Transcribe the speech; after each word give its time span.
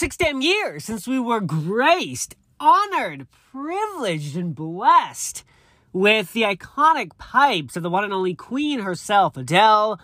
six 0.00 0.16
damn 0.16 0.40
years 0.40 0.82
since 0.82 1.06
we 1.06 1.20
were 1.20 1.42
graced, 1.42 2.34
honored, 2.58 3.26
privileged, 3.52 4.34
and 4.34 4.54
blessed 4.54 5.44
with 5.92 6.32
the 6.32 6.40
iconic 6.40 7.10
pipes 7.18 7.76
of 7.76 7.82
the 7.82 7.90
one 7.90 8.02
and 8.02 8.10
only 8.10 8.34
queen 8.34 8.80
herself, 8.80 9.36
Adele. 9.36 10.00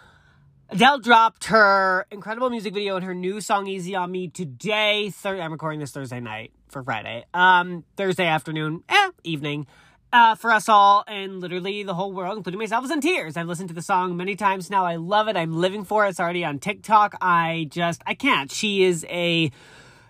Adele 0.68 0.98
dropped 0.98 1.46
her 1.46 2.06
incredible 2.10 2.50
music 2.50 2.74
video 2.74 2.96
and 2.96 3.06
her 3.06 3.14
new 3.14 3.40
song 3.40 3.66
"Easy 3.66 3.94
on 3.94 4.12
Me" 4.12 4.28
today. 4.28 5.08
Thir- 5.08 5.40
I'm 5.40 5.50
recording 5.50 5.80
this 5.80 5.92
Thursday 5.92 6.20
night 6.20 6.52
for 6.68 6.82
Friday. 6.82 7.24
Um, 7.32 7.82
Thursday 7.96 8.26
afternoon, 8.26 8.84
eh, 8.90 9.10
evening. 9.24 9.66
Uh, 10.12 10.34
for 10.34 10.52
us 10.52 10.68
all 10.68 11.04
and 11.08 11.40
literally 11.40 11.82
the 11.84 11.94
whole 11.94 12.12
world, 12.12 12.36
including 12.36 12.58
myself, 12.58 12.84
is 12.84 12.90
in 12.90 13.00
tears. 13.00 13.34
I've 13.34 13.48
listened 13.48 13.68
to 13.70 13.74
the 13.74 13.82
song 13.82 14.14
many 14.14 14.36
times 14.36 14.68
now. 14.68 14.84
I 14.84 14.96
love 14.96 15.26
it. 15.28 15.36
I'm 15.38 15.54
living 15.56 15.84
for 15.84 16.04
it. 16.04 16.10
It's 16.10 16.20
already 16.20 16.44
on 16.44 16.58
TikTok. 16.58 17.16
I 17.22 17.66
just, 17.70 18.02
I 18.06 18.14
can't. 18.14 18.52
She 18.52 18.84
is 18.84 19.06
a 19.08 19.50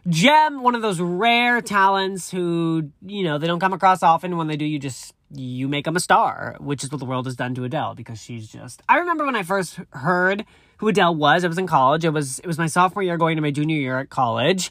gem, 0.08 0.62
one 0.62 0.74
of 0.74 0.82
those 0.82 1.00
rare 1.00 1.60
talents 1.60 2.30
who, 2.30 2.90
you 3.04 3.24
know, 3.24 3.38
they 3.38 3.46
don't 3.46 3.60
come 3.60 3.72
across 3.72 4.02
often. 4.02 4.36
When 4.36 4.46
they 4.46 4.56
do, 4.56 4.64
you 4.64 4.78
just 4.78 5.14
you 5.34 5.68
make 5.68 5.84
them 5.84 5.96
a 5.96 6.00
star, 6.00 6.56
which 6.60 6.84
is 6.84 6.90
what 6.90 6.98
the 6.98 7.04
world 7.04 7.26
has 7.26 7.36
done 7.36 7.54
to 7.54 7.64
Adele 7.64 7.94
because 7.94 8.20
she's 8.20 8.48
just. 8.48 8.82
I 8.88 8.98
remember 8.98 9.24
when 9.24 9.36
I 9.36 9.42
first 9.42 9.80
heard 9.90 10.44
who 10.78 10.88
Adele 10.88 11.14
was. 11.14 11.44
I 11.44 11.48
was 11.48 11.58
in 11.58 11.66
college. 11.66 12.04
It 12.04 12.10
was 12.10 12.38
it 12.40 12.46
was 12.46 12.58
my 12.58 12.66
sophomore 12.66 13.02
year, 13.02 13.16
going 13.16 13.36
to 13.36 13.42
my 13.42 13.50
junior 13.50 13.76
year 13.76 13.98
at 13.98 14.10
college. 14.10 14.70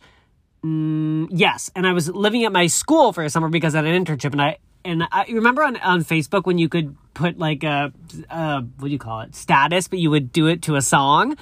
Mm, 0.63 1.27
yes, 1.32 1.70
and 1.76 1.86
I 1.86 1.94
was 1.94 2.10
living 2.10 2.44
at 2.46 2.52
my 2.52 2.68
school 2.68 3.13
for 3.13 3.24
a 3.24 3.30
summer 3.30 3.49
because 3.49 3.76
I 3.76 3.84
had 3.84 3.86
an 3.86 4.05
internship, 4.05 4.32
and 4.32 4.41
I 4.41 4.58
and 4.84 5.04
I 5.12 5.26
remember 5.30 5.63
on 5.63 5.77
on 5.77 6.04
Facebook 6.04 6.46
when 6.46 6.58
you 6.58 6.70
could 6.70 6.96
put 7.13 7.38
like 7.38 7.63
a, 7.63 7.91
a 8.30 8.62
what 8.62 8.88
do 8.88 8.91
you 8.91 8.99
call 8.99 9.22
it 9.22 9.36
status, 9.36 9.88
but 9.88 9.99
you 9.99 10.10
would 10.10 10.32
do 10.32 10.48
it 10.48 10.62
to 10.63 10.76
a 10.76 10.82
song. 10.82 11.38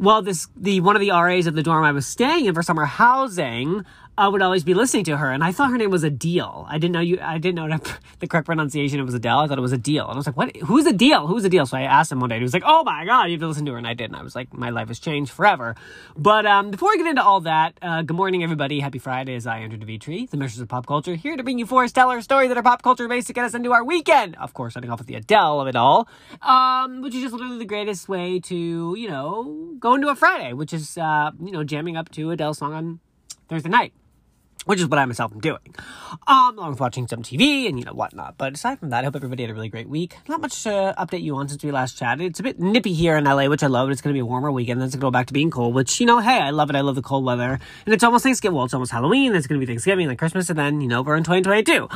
Well, 0.00 0.22
this 0.22 0.48
the 0.56 0.80
one 0.80 0.96
of 0.96 1.00
the 1.00 1.10
RAs 1.10 1.46
of 1.46 1.54
the 1.54 1.62
dorm 1.62 1.84
I 1.84 1.92
was 1.92 2.06
staying 2.06 2.46
in 2.46 2.54
for 2.54 2.62
summer 2.62 2.86
housing 2.86 3.84
I 4.20 4.28
would 4.28 4.42
always 4.42 4.64
be 4.64 4.74
listening 4.74 5.04
to 5.04 5.16
her, 5.16 5.30
and 5.30 5.42
I 5.42 5.50
thought 5.50 5.70
her 5.70 5.78
name 5.78 5.88
was 5.88 6.04
Adele. 6.04 6.66
I 6.68 6.76
didn't 6.76 6.92
know 6.92 7.00
you. 7.00 7.18
I 7.22 7.38
didn't 7.38 7.54
know 7.54 7.78
the 8.18 8.26
correct 8.26 8.44
pronunciation. 8.44 9.00
It 9.00 9.04
was 9.04 9.14
Adele. 9.14 9.38
I 9.38 9.46
thought 9.46 9.56
it 9.56 9.62
was 9.62 9.72
Adele, 9.72 10.04
and 10.04 10.12
I 10.12 10.16
was 10.16 10.26
like, 10.26 10.36
"What? 10.36 10.54
Who's 10.58 10.84
Adele? 10.84 11.26
Who's 11.26 11.42
Adele?" 11.46 11.64
So 11.64 11.78
I 11.78 11.84
asked 11.84 12.12
him 12.12 12.20
one 12.20 12.28
day. 12.28 12.34
And 12.34 12.42
he 12.42 12.44
was 12.44 12.52
like, 12.52 12.64
"Oh 12.66 12.84
my 12.84 13.06
god, 13.06 13.24
you 13.24 13.30
have 13.30 13.40
to 13.40 13.46
listen 13.46 13.64
to 13.64 13.72
her," 13.72 13.78
and 13.78 13.86
I 13.86 13.94
did. 13.94 14.10
And 14.10 14.16
I 14.16 14.22
was 14.22 14.36
like, 14.36 14.52
"My 14.52 14.68
life 14.68 14.88
has 14.88 14.98
changed 14.98 15.32
forever." 15.32 15.74
But 16.18 16.44
um, 16.44 16.70
before 16.70 16.90
I 16.92 16.96
get 16.98 17.06
into 17.06 17.24
all 17.24 17.40
that, 17.40 17.78
uh, 17.80 18.02
good 18.02 18.14
morning, 18.14 18.42
everybody. 18.42 18.80
Happy 18.80 18.98
Friday. 18.98 19.36
As 19.36 19.46
I 19.46 19.60
Andrew 19.60 19.78
Dimitri, 19.78 20.26
the 20.26 20.36
Mistress 20.36 20.60
of 20.60 20.68
Pop 20.68 20.86
Culture, 20.86 21.14
here 21.14 21.38
to 21.38 21.42
bring 21.42 21.58
you 21.58 21.64
four 21.64 21.88
stellar 21.88 22.20
stories 22.20 22.50
that 22.50 22.58
are 22.58 22.62
pop 22.62 22.82
culture 22.82 23.08
based 23.08 23.28
to 23.28 23.32
get 23.32 23.46
us 23.46 23.54
into 23.54 23.72
our 23.72 23.82
weekend. 23.82 24.36
Of 24.36 24.52
course, 24.52 24.74
starting 24.74 24.90
off 24.90 24.98
with 24.98 25.08
the 25.08 25.14
Adele 25.14 25.62
of 25.62 25.66
it 25.66 25.76
all, 25.76 26.06
um, 26.42 27.00
which 27.00 27.14
is 27.14 27.22
just 27.22 27.32
literally 27.32 27.56
the 27.56 27.64
greatest 27.64 28.06
way 28.06 28.38
to 28.40 28.94
you 28.98 29.08
know 29.08 29.76
go 29.78 29.94
into 29.94 30.08
a 30.08 30.14
Friday, 30.14 30.52
which 30.52 30.74
is 30.74 30.98
uh, 30.98 31.30
you 31.42 31.52
know 31.52 31.64
jamming 31.64 31.96
up 31.96 32.10
to 32.10 32.30
Adele 32.32 32.52
song 32.52 32.74
on 32.74 33.00
Thursday 33.48 33.70
night 33.70 33.94
which 34.64 34.80
is 34.80 34.86
what 34.86 34.98
I 34.98 35.04
myself 35.04 35.32
am 35.32 35.40
doing, 35.40 35.74
um, 36.26 36.58
along 36.58 36.70
with 36.70 36.80
watching 36.80 37.08
some 37.08 37.22
TV 37.22 37.68
and 37.68 37.78
you 37.78 37.84
know 37.84 37.92
whatnot. 37.92 38.36
But 38.38 38.54
aside 38.54 38.78
from 38.78 38.90
that, 38.90 39.02
I 39.02 39.04
hope 39.06 39.16
everybody 39.16 39.42
had 39.42 39.50
a 39.50 39.54
really 39.54 39.68
great 39.68 39.88
week. 39.88 40.16
Not 40.28 40.40
much 40.40 40.62
to 40.64 40.94
update 40.98 41.22
you 41.22 41.36
on 41.36 41.48
since 41.48 41.62
we 41.62 41.70
last 41.70 41.98
chatted. 41.98 42.26
It's 42.26 42.40
a 42.40 42.42
bit 42.42 42.60
nippy 42.60 42.92
here 42.92 43.16
in 43.16 43.24
LA, 43.24 43.46
which 43.46 43.62
I 43.62 43.66
love. 43.66 43.90
It's 43.90 44.00
going 44.00 44.12
to 44.12 44.16
be 44.16 44.20
a 44.20 44.26
warmer 44.26 44.50
weekend. 44.50 44.80
Then 44.80 44.86
it's 44.86 44.94
going 44.94 45.00
to 45.00 45.06
go 45.06 45.10
back 45.10 45.26
to 45.26 45.32
being 45.32 45.50
cold, 45.50 45.74
which 45.74 46.00
you 46.00 46.06
know, 46.06 46.18
hey, 46.18 46.38
I 46.38 46.50
love 46.50 46.70
it. 46.70 46.76
I 46.76 46.80
love 46.80 46.94
the 46.94 47.02
cold 47.02 47.24
weather, 47.24 47.58
and 47.86 47.94
it's 47.94 48.04
almost 48.04 48.24
Thanksgiving. 48.24 48.56
Well, 48.56 48.64
it's 48.64 48.74
almost 48.74 48.92
Halloween. 48.92 49.34
It's 49.34 49.46
going 49.46 49.60
to 49.60 49.66
be 49.66 49.70
Thanksgiving, 49.70 50.08
then 50.08 50.16
Christmas, 50.16 50.50
and 50.50 50.58
then 50.58 50.80
you 50.80 50.88
know 50.88 51.02
we're 51.02 51.16
in 51.16 51.24
2022. 51.24 51.88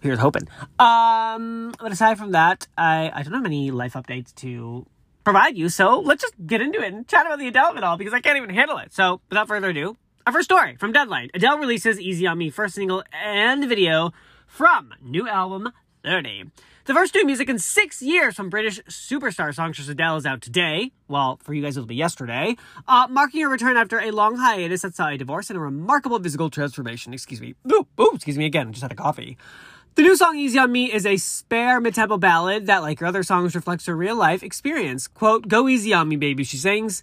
Here's 0.00 0.18
hoping. 0.18 0.48
Um, 0.78 1.74
but 1.80 1.92
aside 1.92 2.18
from 2.18 2.32
that, 2.32 2.66
I 2.76 3.10
I 3.14 3.22
don't 3.22 3.32
have 3.32 3.46
any 3.46 3.70
life 3.70 3.94
updates 3.94 4.34
to 4.36 4.86
provide 5.24 5.56
you. 5.56 5.68
So 5.68 6.00
let's 6.00 6.22
just 6.22 6.34
get 6.46 6.60
into 6.60 6.80
it 6.80 6.92
and 6.92 7.06
chat 7.06 7.26
about 7.26 7.38
the 7.38 7.48
of 7.48 7.76
it 7.76 7.84
all 7.84 7.96
because 7.96 8.12
I 8.12 8.20
can't 8.20 8.36
even 8.36 8.50
handle 8.50 8.78
it. 8.78 8.92
So 8.92 9.20
without 9.28 9.48
further 9.48 9.70
ado, 9.70 9.96
our 10.26 10.32
first 10.32 10.44
story 10.44 10.76
from 10.76 10.92
Deadline. 10.92 11.30
Adele 11.34 11.58
releases 11.58 11.98
Easy 11.98 12.26
on 12.26 12.38
Me 12.38 12.50
first 12.50 12.74
single 12.74 13.02
and 13.12 13.68
video 13.68 14.12
from 14.46 14.92
new 15.02 15.28
album 15.28 15.72
30. 16.04 16.44
The 16.84 16.94
first 16.94 17.14
new 17.14 17.24
music 17.24 17.48
in 17.48 17.58
six 17.58 18.02
years 18.02 18.34
from 18.34 18.50
British 18.50 18.80
superstar 18.82 19.54
songstress 19.54 19.88
Adele 19.88 20.16
is 20.16 20.26
out 20.26 20.40
today. 20.40 20.92
Well, 21.08 21.38
for 21.42 21.54
you 21.54 21.62
guys, 21.62 21.76
it'll 21.76 21.86
be 21.86 21.94
yesterday. 21.94 22.56
Uh, 22.86 23.06
marking 23.08 23.42
her 23.42 23.48
return 23.48 23.76
after 23.76 24.00
a 24.00 24.10
long 24.10 24.36
hiatus 24.36 24.82
that 24.82 24.94
saw 24.94 25.08
a 25.08 25.16
divorce 25.16 25.50
and 25.50 25.56
a 25.56 25.60
remarkable 25.60 26.20
physical 26.20 26.50
transformation. 26.50 27.12
Excuse 27.12 27.40
me. 27.40 27.54
Ooh, 27.70 27.86
ooh, 28.00 28.12
excuse 28.14 28.38
me 28.38 28.46
again. 28.46 28.68
I 28.68 28.70
just 28.70 28.82
had 28.82 28.92
a 28.92 28.96
coffee. 28.96 29.36
The 29.94 30.02
new 30.02 30.16
song 30.16 30.36
Easy 30.36 30.58
on 30.58 30.72
Me 30.72 30.90
is 30.92 31.04
a 31.04 31.18
spare 31.18 31.80
mid-tempo 31.80 32.16
ballad 32.16 32.66
that, 32.66 32.82
like 32.82 32.98
her 33.00 33.06
other 33.06 33.22
songs, 33.22 33.54
reflects 33.54 33.86
her 33.86 33.96
real 33.96 34.16
life 34.16 34.42
experience. 34.42 35.06
Quote, 35.06 35.48
Go 35.48 35.68
easy 35.68 35.92
on 35.92 36.08
me, 36.08 36.16
baby, 36.16 36.44
she 36.44 36.56
sings. 36.56 37.02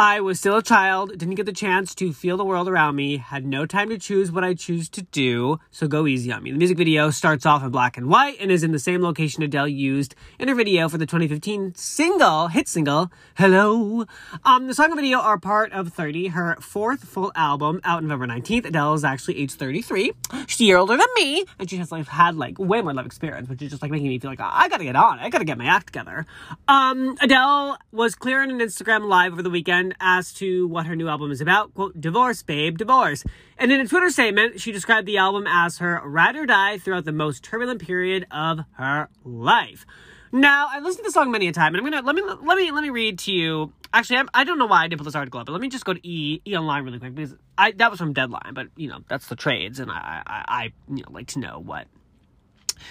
I 0.00 0.20
was 0.20 0.38
still 0.38 0.56
a 0.56 0.62
child, 0.62 1.10
didn't 1.18 1.34
get 1.34 1.44
the 1.44 1.52
chance 1.52 1.94
to 1.96 2.14
feel 2.14 2.38
the 2.38 2.44
world 2.44 2.68
around 2.68 2.96
me, 2.96 3.18
had 3.18 3.44
no 3.44 3.66
time 3.66 3.90
to 3.90 3.98
choose 3.98 4.32
what 4.32 4.42
I 4.42 4.54
choose 4.54 4.88
to 4.88 5.02
do, 5.02 5.58
so 5.70 5.86
go 5.88 6.06
easy 6.06 6.32
on 6.32 6.42
me. 6.42 6.52
The 6.52 6.56
music 6.56 6.78
video 6.78 7.10
starts 7.10 7.44
off 7.44 7.62
in 7.62 7.68
black 7.68 7.98
and 7.98 8.08
white 8.08 8.38
and 8.40 8.50
is 8.50 8.64
in 8.64 8.72
the 8.72 8.78
same 8.78 9.02
location 9.02 9.42
Adele 9.42 9.68
used 9.68 10.14
in 10.38 10.48
her 10.48 10.54
video 10.54 10.88
for 10.88 10.96
the 10.96 11.04
2015 11.04 11.74
single, 11.74 12.48
hit 12.48 12.66
single, 12.66 13.10
Hello. 13.34 14.06
Um, 14.42 14.68
the 14.68 14.72
song 14.72 14.86
and 14.86 14.96
video 14.96 15.18
are 15.18 15.36
part 15.36 15.70
of 15.72 15.92
30, 15.92 16.28
her 16.28 16.56
fourth 16.62 17.04
full 17.04 17.30
album, 17.34 17.82
out 17.84 18.02
November 18.02 18.26
19th. 18.26 18.64
Adele 18.64 18.94
is 18.94 19.04
actually 19.04 19.36
age 19.36 19.52
33. 19.52 20.12
She's 20.46 20.60
a 20.62 20.64
year 20.64 20.78
older 20.78 20.96
than 20.96 21.08
me, 21.16 21.44
and 21.58 21.68
she 21.68 21.76
has 21.76 21.92
like 21.92 22.06
had 22.06 22.36
like 22.36 22.58
way 22.58 22.80
more 22.80 22.94
life 22.94 23.04
experience, 23.04 23.50
which 23.50 23.60
is 23.60 23.68
just 23.68 23.82
like 23.82 23.90
making 23.90 24.08
me 24.08 24.18
feel 24.18 24.30
like, 24.30 24.40
I 24.40 24.70
gotta 24.70 24.84
get 24.84 24.96
on, 24.96 25.18
I 25.18 25.28
gotta 25.28 25.44
get 25.44 25.58
my 25.58 25.66
act 25.66 25.88
together. 25.88 26.24
Um, 26.68 27.18
Adele 27.20 27.76
was 27.92 28.14
clear 28.14 28.42
in 28.42 28.50
an 28.50 28.60
Instagram 28.60 29.06
live 29.06 29.34
over 29.34 29.42
the 29.42 29.50
weekend 29.50 29.89
as 30.00 30.32
to 30.34 30.68
what 30.68 30.86
her 30.86 30.94
new 30.94 31.08
album 31.08 31.30
is 31.30 31.40
about. 31.40 31.74
Quote, 31.74 32.00
divorce, 32.00 32.42
babe, 32.42 32.78
divorce. 32.78 33.24
And 33.58 33.72
in 33.72 33.80
a 33.80 33.86
Twitter 33.86 34.10
statement, 34.10 34.60
she 34.60 34.72
described 34.72 35.06
the 35.06 35.18
album 35.18 35.46
as 35.46 35.78
her 35.78 36.00
ride 36.04 36.36
or 36.36 36.46
die 36.46 36.78
throughout 36.78 37.04
the 37.04 37.12
most 37.12 37.42
turbulent 37.42 37.80
period 37.80 38.26
of 38.30 38.60
her 38.72 39.08
life. 39.24 39.84
Now, 40.32 40.68
I 40.70 40.78
listened 40.78 41.04
to 41.04 41.08
the 41.08 41.12
song 41.12 41.32
many 41.32 41.48
a 41.48 41.52
time, 41.52 41.74
and 41.74 41.84
I'm 41.84 41.90
gonna 41.90 42.06
let 42.06 42.14
me 42.14 42.22
let 42.22 42.56
me 42.56 42.70
let 42.70 42.82
me 42.82 42.90
read 42.90 43.18
to 43.20 43.32
you. 43.32 43.72
Actually, 43.92 44.18
I'm, 44.18 44.28
I 44.32 44.44
do 44.44 44.52
not 44.52 44.58
know 44.58 44.66
why 44.66 44.84
I 44.84 44.88
didn't 44.88 45.00
put 45.00 45.04
this 45.04 45.16
article 45.16 45.40
up, 45.40 45.46
but 45.46 45.52
let 45.52 45.60
me 45.60 45.68
just 45.68 45.84
go 45.84 45.92
to 45.92 46.00
E 46.06 46.40
E 46.46 46.56
Online 46.56 46.84
really 46.84 47.00
quick 47.00 47.16
because 47.16 47.34
I 47.58 47.72
that 47.72 47.90
was 47.90 47.98
from 47.98 48.12
Deadline, 48.12 48.54
but 48.54 48.68
you 48.76 48.88
know 48.88 49.00
that's 49.08 49.26
the 49.26 49.34
trades, 49.34 49.80
and 49.80 49.90
I 49.90 50.22
I, 50.24 50.44
I 50.48 50.72
you 50.88 51.02
know 51.02 51.10
like 51.10 51.26
to 51.28 51.40
know 51.40 51.58
what 51.58 51.88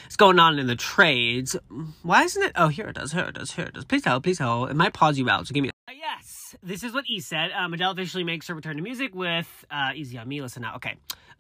is 0.09 0.17
going 0.17 0.37
on 0.37 0.59
in 0.59 0.67
the 0.67 0.75
trades. 0.75 1.55
Why 2.03 2.23
isn't 2.23 2.43
it? 2.43 2.51
Oh, 2.57 2.67
here 2.67 2.87
it 2.89 2.95
does. 2.95 3.13
Here 3.13 3.25
it 3.25 3.35
does. 3.35 3.51
Here 3.51 3.65
it 3.65 3.73
does. 3.73 3.85
Please 3.85 4.01
tell. 4.01 4.19
Please 4.19 4.37
tell. 4.37 4.65
It 4.65 4.75
might 4.75 4.93
pause 4.93 5.17
you 5.17 5.29
out, 5.29 5.47
so 5.47 5.53
give 5.53 5.63
me. 5.63 5.71
This 6.61 6.83
is 6.83 6.93
what 6.93 7.05
E 7.07 7.19
said. 7.19 7.51
Um, 7.51 7.73
Adele 7.73 7.91
officially 7.91 8.23
makes 8.23 8.47
her 8.47 8.55
return 8.55 8.77
to 8.77 8.83
music 8.83 9.13
with 9.15 9.65
uh, 9.71 9.91
"Easy 9.95 10.17
on 10.17 10.27
Me." 10.27 10.41
Listen 10.41 10.61
now. 10.61 10.75
Okay. 10.75 10.95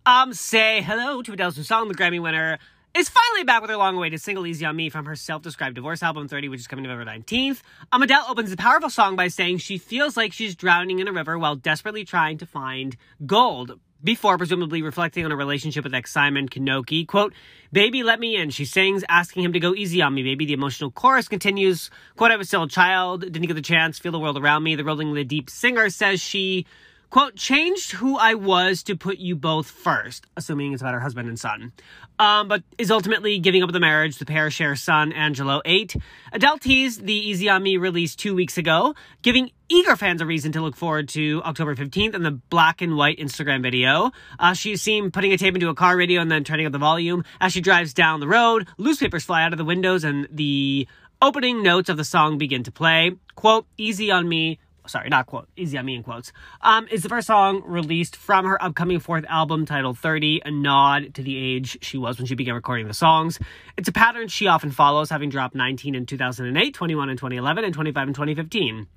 Um, 0.05 0.33
say 0.33 0.81
hello 0.81 1.21
to 1.21 1.33
Adele's 1.33 1.57
new 1.57 1.63
song, 1.63 1.87
the 1.87 1.93
Grammy 1.93 2.21
winner 2.21 2.57
is 2.95 3.09
finally 3.09 3.43
back 3.43 3.61
with 3.61 3.69
her 3.69 3.77
long-awaited 3.77 4.19
single 4.21 4.45
"Easy 4.47 4.65
on 4.65 4.75
Me" 4.75 4.89
from 4.89 5.05
her 5.05 5.15
self-described 5.15 5.75
divorce 5.75 6.01
album 6.01 6.27
30, 6.27 6.49
which 6.49 6.59
is 6.59 6.67
coming 6.67 6.83
November 6.83 7.05
19th. 7.09 7.61
Um, 7.91 8.01
Adele 8.01 8.25
opens 8.27 8.49
the 8.49 8.57
powerful 8.57 8.89
song 8.89 9.15
by 9.15 9.27
saying 9.27 9.59
she 9.59 9.77
feels 9.77 10.17
like 10.17 10.33
she's 10.33 10.55
drowning 10.55 10.99
in 10.99 11.07
a 11.07 11.11
river 11.11 11.37
while 11.37 11.55
desperately 11.55 12.03
trying 12.03 12.37
to 12.39 12.45
find 12.45 12.97
gold 13.25 13.79
before 14.03 14.37
presumably 14.37 14.81
reflecting 14.81 15.25
on 15.25 15.31
a 15.31 15.35
relationship 15.35 15.83
with 15.83 15.93
ex 15.93 16.11
Simon 16.11 16.47
Konecki. 16.47 17.07
Quote, 17.07 17.33
Baby, 17.71 18.03
let 18.03 18.19
me 18.19 18.35
in, 18.35 18.49
she 18.49 18.65
sings, 18.65 19.03
asking 19.09 19.43
him 19.43 19.53
to 19.53 19.59
go 19.59 19.75
easy 19.75 20.01
on 20.01 20.13
me, 20.13 20.23
baby. 20.23 20.45
The 20.45 20.53
emotional 20.53 20.91
chorus 20.91 21.27
continues, 21.27 21.89
quote, 22.15 22.31
I 22.31 22.35
was 22.35 22.47
still 22.47 22.63
a 22.63 22.69
child, 22.69 23.21
didn't 23.21 23.45
get 23.47 23.53
the 23.53 23.61
chance, 23.61 23.99
feel 23.99 24.11
the 24.11 24.19
world 24.19 24.37
around 24.37 24.63
me. 24.63 24.75
The 24.75 24.83
rolling 24.83 25.13
the 25.13 25.23
deep 25.23 25.49
singer 25.49 25.89
says 25.89 26.21
she, 26.21 26.65
quote, 27.09 27.35
changed 27.35 27.93
who 27.93 28.17
I 28.17 28.35
was 28.35 28.83
to 28.83 28.95
put 28.95 29.17
you 29.17 29.35
both 29.35 29.69
first, 29.69 30.25
assuming 30.37 30.73
it's 30.73 30.81
about 30.81 30.93
her 30.93 30.99
husband 30.99 31.27
and 31.27 31.39
son. 31.39 31.73
Um, 32.19 32.47
but 32.47 32.63
is 32.77 32.91
ultimately 32.91 33.39
giving 33.39 33.63
up 33.63 33.71
the 33.71 33.79
marriage. 33.79 34.17
The 34.17 34.25
pair 34.25 34.51
share 34.51 34.75
son, 34.75 35.13
Angelo, 35.13 35.61
8. 35.63 35.95
Adele 36.33 36.57
teased 36.59 37.05
the 37.05 37.13
Easy 37.13 37.47
On 37.47 37.63
Me 37.63 37.77
release 37.77 38.15
two 38.15 38.35
weeks 38.35 38.57
ago, 38.57 38.93
giving 39.21 39.51
eager 39.69 39.95
fans 39.95 40.19
a 40.21 40.25
reason 40.25 40.51
to 40.51 40.61
look 40.61 40.75
forward 40.75 41.07
to 41.09 41.41
October 41.45 41.75
15th 41.75 42.15
and 42.15 42.25
the 42.25 42.31
black 42.31 42.81
and 42.81 42.97
white 42.97 43.19
Instagram 43.19 43.61
video. 43.61 44.11
Uh, 44.37 44.53
she's 44.53 44.81
seen 44.81 45.11
putting 45.11 45.31
a 45.31 45.37
tape 45.37 45.55
into 45.55 45.69
a 45.69 45.75
car 45.75 45.95
radio 45.95 46.21
and 46.21 46.29
then 46.29 46.43
turning 46.43 46.65
up 46.65 46.73
the 46.73 46.77
volume. 46.77 47.23
As 47.39 47.53
she 47.53 47.61
drives 47.61 47.93
down 47.93 48.19
the 48.19 48.27
road, 48.27 48.67
loose 48.77 48.99
papers 48.99 49.23
fly 49.23 49.43
out 49.43 49.53
of 49.53 49.57
the 49.57 49.65
windows 49.65 50.03
and 50.03 50.27
the 50.31 50.87
opening 51.21 51.63
notes 51.63 51.89
of 51.89 51.97
the 51.97 52.03
song 52.03 52.37
begin 52.37 52.63
to 52.63 52.71
play. 52.71 53.11
Quote, 53.35 53.65
easy 53.77 54.11
on 54.11 54.27
me, 54.27 54.59
sorry, 54.89 55.09
not 55.09 55.27
quote, 55.27 55.47
easy 55.55 55.77
on 55.77 55.85
me 55.85 55.95
in 55.95 56.03
quotes, 56.03 56.31
um, 56.61 56.87
is 56.91 57.03
the 57.03 57.09
first 57.09 57.27
song 57.27 57.63
released 57.65 58.15
from 58.15 58.45
her 58.45 58.61
upcoming 58.61 58.99
fourth 58.99 59.25
album 59.29 59.65
titled 59.65 59.97
30, 59.97 60.41
a 60.45 60.51
nod 60.51 61.13
to 61.13 61.23
the 61.23 61.37
age 61.37 61.77
she 61.81 61.97
was 61.97 62.17
when 62.17 62.25
she 62.25 62.35
began 62.35 62.55
recording 62.55 62.87
the 62.87 62.93
songs. 62.93 63.39
It's 63.77 63.87
a 63.87 63.93
pattern 63.93 64.27
she 64.27 64.47
often 64.47 64.71
follows, 64.71 65.09
having 65.09 65.29
dropped 65.29 65.55
19 65.55 65.95
in 65.95 66.05
2008, 66.05 66.73
21 66.73 67.09
in 67.09 67.17
2011, 67.17 67.63
and 67.63 67.73
25 67.73 68.07
in 68.07 68.13
2015. 68.13 68.87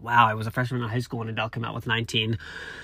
Wow, 0.00 0.26
I 0.26 0.34
was 0.34 0.46
a 0.46 0.50
freshman 0.50 0.82
in 0.82 0.88
high 0.88 0.98
school 0.98 1.20
when 1.20 1.28
Adele 1.28 1.48
came 1.48 1.64
out 1.64 1.74
with 1.74 1.86
19. 1.86 2.38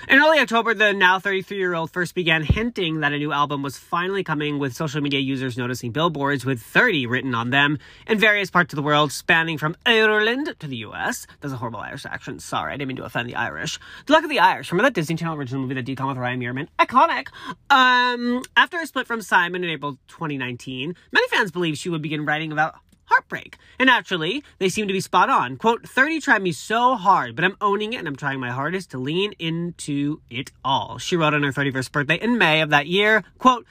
In 0.08 0.18
early 0.18 0.38
October, 0.38 0.72
the 0.72 0.92
now 0.92 1.18
33 1.18 1.58
year 1.58 1.74
old 1.74 1.90
first 1.90 2.14
began 2.14 2.42
hinting 2.42 3.00
that 3.00 3.12
a 3.12 3.18
new 3.18 3.30
album 3.30 3.62
was 3.62 3.76
finally 3.76 4.24
coming, 4.24 4.58
with 4.58 4.74
social 4.74 5.00
media 5.00 5.20
users 5.20 5.58
noticing 5.58 5.92
billboards 5.92 6.46
with 6.46 6.62
30 6.62 7.06
written 7.06 7.34
on 7.34 7.50
them 7.50 7.78
in 8.06 8.18
various 8.18 8.50
parts 8.50 8.72
of 8.72 8.76
the 8.76 8.82
world, 8.82 9.12
spanning 9.12 9.58
from 9.58 9.76
Ireland 9.84 10.54
to 10.60 10.66
the 10.66 10.78
US. 10.78 11.26
There's 11.40 11.52
a 11.52 11.58
horrible 11.58 11.80
Irish 11.80 12.06
accent. 12.06 12.42
Sorry, 12.42 12.72
I 12.72 12.76
didn't 12.76 12.88
mean 12.88 12.96
to 12.96 13.04
offend 13.04 13.28
the 13.28 13.36
Irish. 13.36 13.78
The 14.06 14.12
luck 14.14 14.24
of 14.24 14.30
the 14.30 14.40
Irish. 14.40 14.72
Remember 14.72 14.88
that 14.88 14.94
Disney 14.94 15.16
Channel 15.16 15.36
original 15.36 15.60
movie, 15.60 15.80
The 15.80 15.82
Decon 15.82 16.08
with 16.08 16.16
Ryan 16.16 16.38
Merriman? 16.38 16.68
Iconic. 16.78 17.28
Um, 17.68 18.42
after 18.56 18.78
a 18.78 18.86
split 18.86 19.06
from 19.06 19.20
Simon 19.20 19.62
in 19.62 19.70
April 19.70 19.98
2019, 20.08 20.94
many 21.12 21.28
fans 21.28 21.50
believe 21.50 21.76
she 21.76 21.90
would 21.90 22.02
begin 22.02 22.24
writing 22.24 22.50
about 22.50 22.76
heartbreak. 23.10 23.58
And 23.78 23.88
naturally, 23.88 24.42
they 24.58 24.68
seem 24.68 24.86
to 24.86 24.92
be 24.92 25.00
spot 25.00 25.28
on. 25.28 25.56
Quote, 25.56 25.86
30 25.86 26.20
tried 26.20 26.42
me 26.42 26.52
so 26.52 26.94
hard, 26.94 27.36
but 27.36 27.44
I'm 27.44 27.56
owning 27.60 27.92
it 27.92 27.98
and 27.98 28.08
I'm 28.08 28.16
trying 28.16 28.40
my 28.40 28.50
hardest 28.50 28.90
to 28.92 28.98
lean 28.98 29.32
into 29.38 30.20
it 30.30 30.52
all. 30.64 30.98
She 30.98 31.16
wrote 31.16 31.34
on 31.34 31.42
her 31.42 31.52
31st 31.52 31.92
birthday 31.92 32.16
in 32.16 32.38
May 32.38 32.60
of 32.60 32.70
that 32.70 32.86
year, 32.86 33.24
quote, 33.38 33.66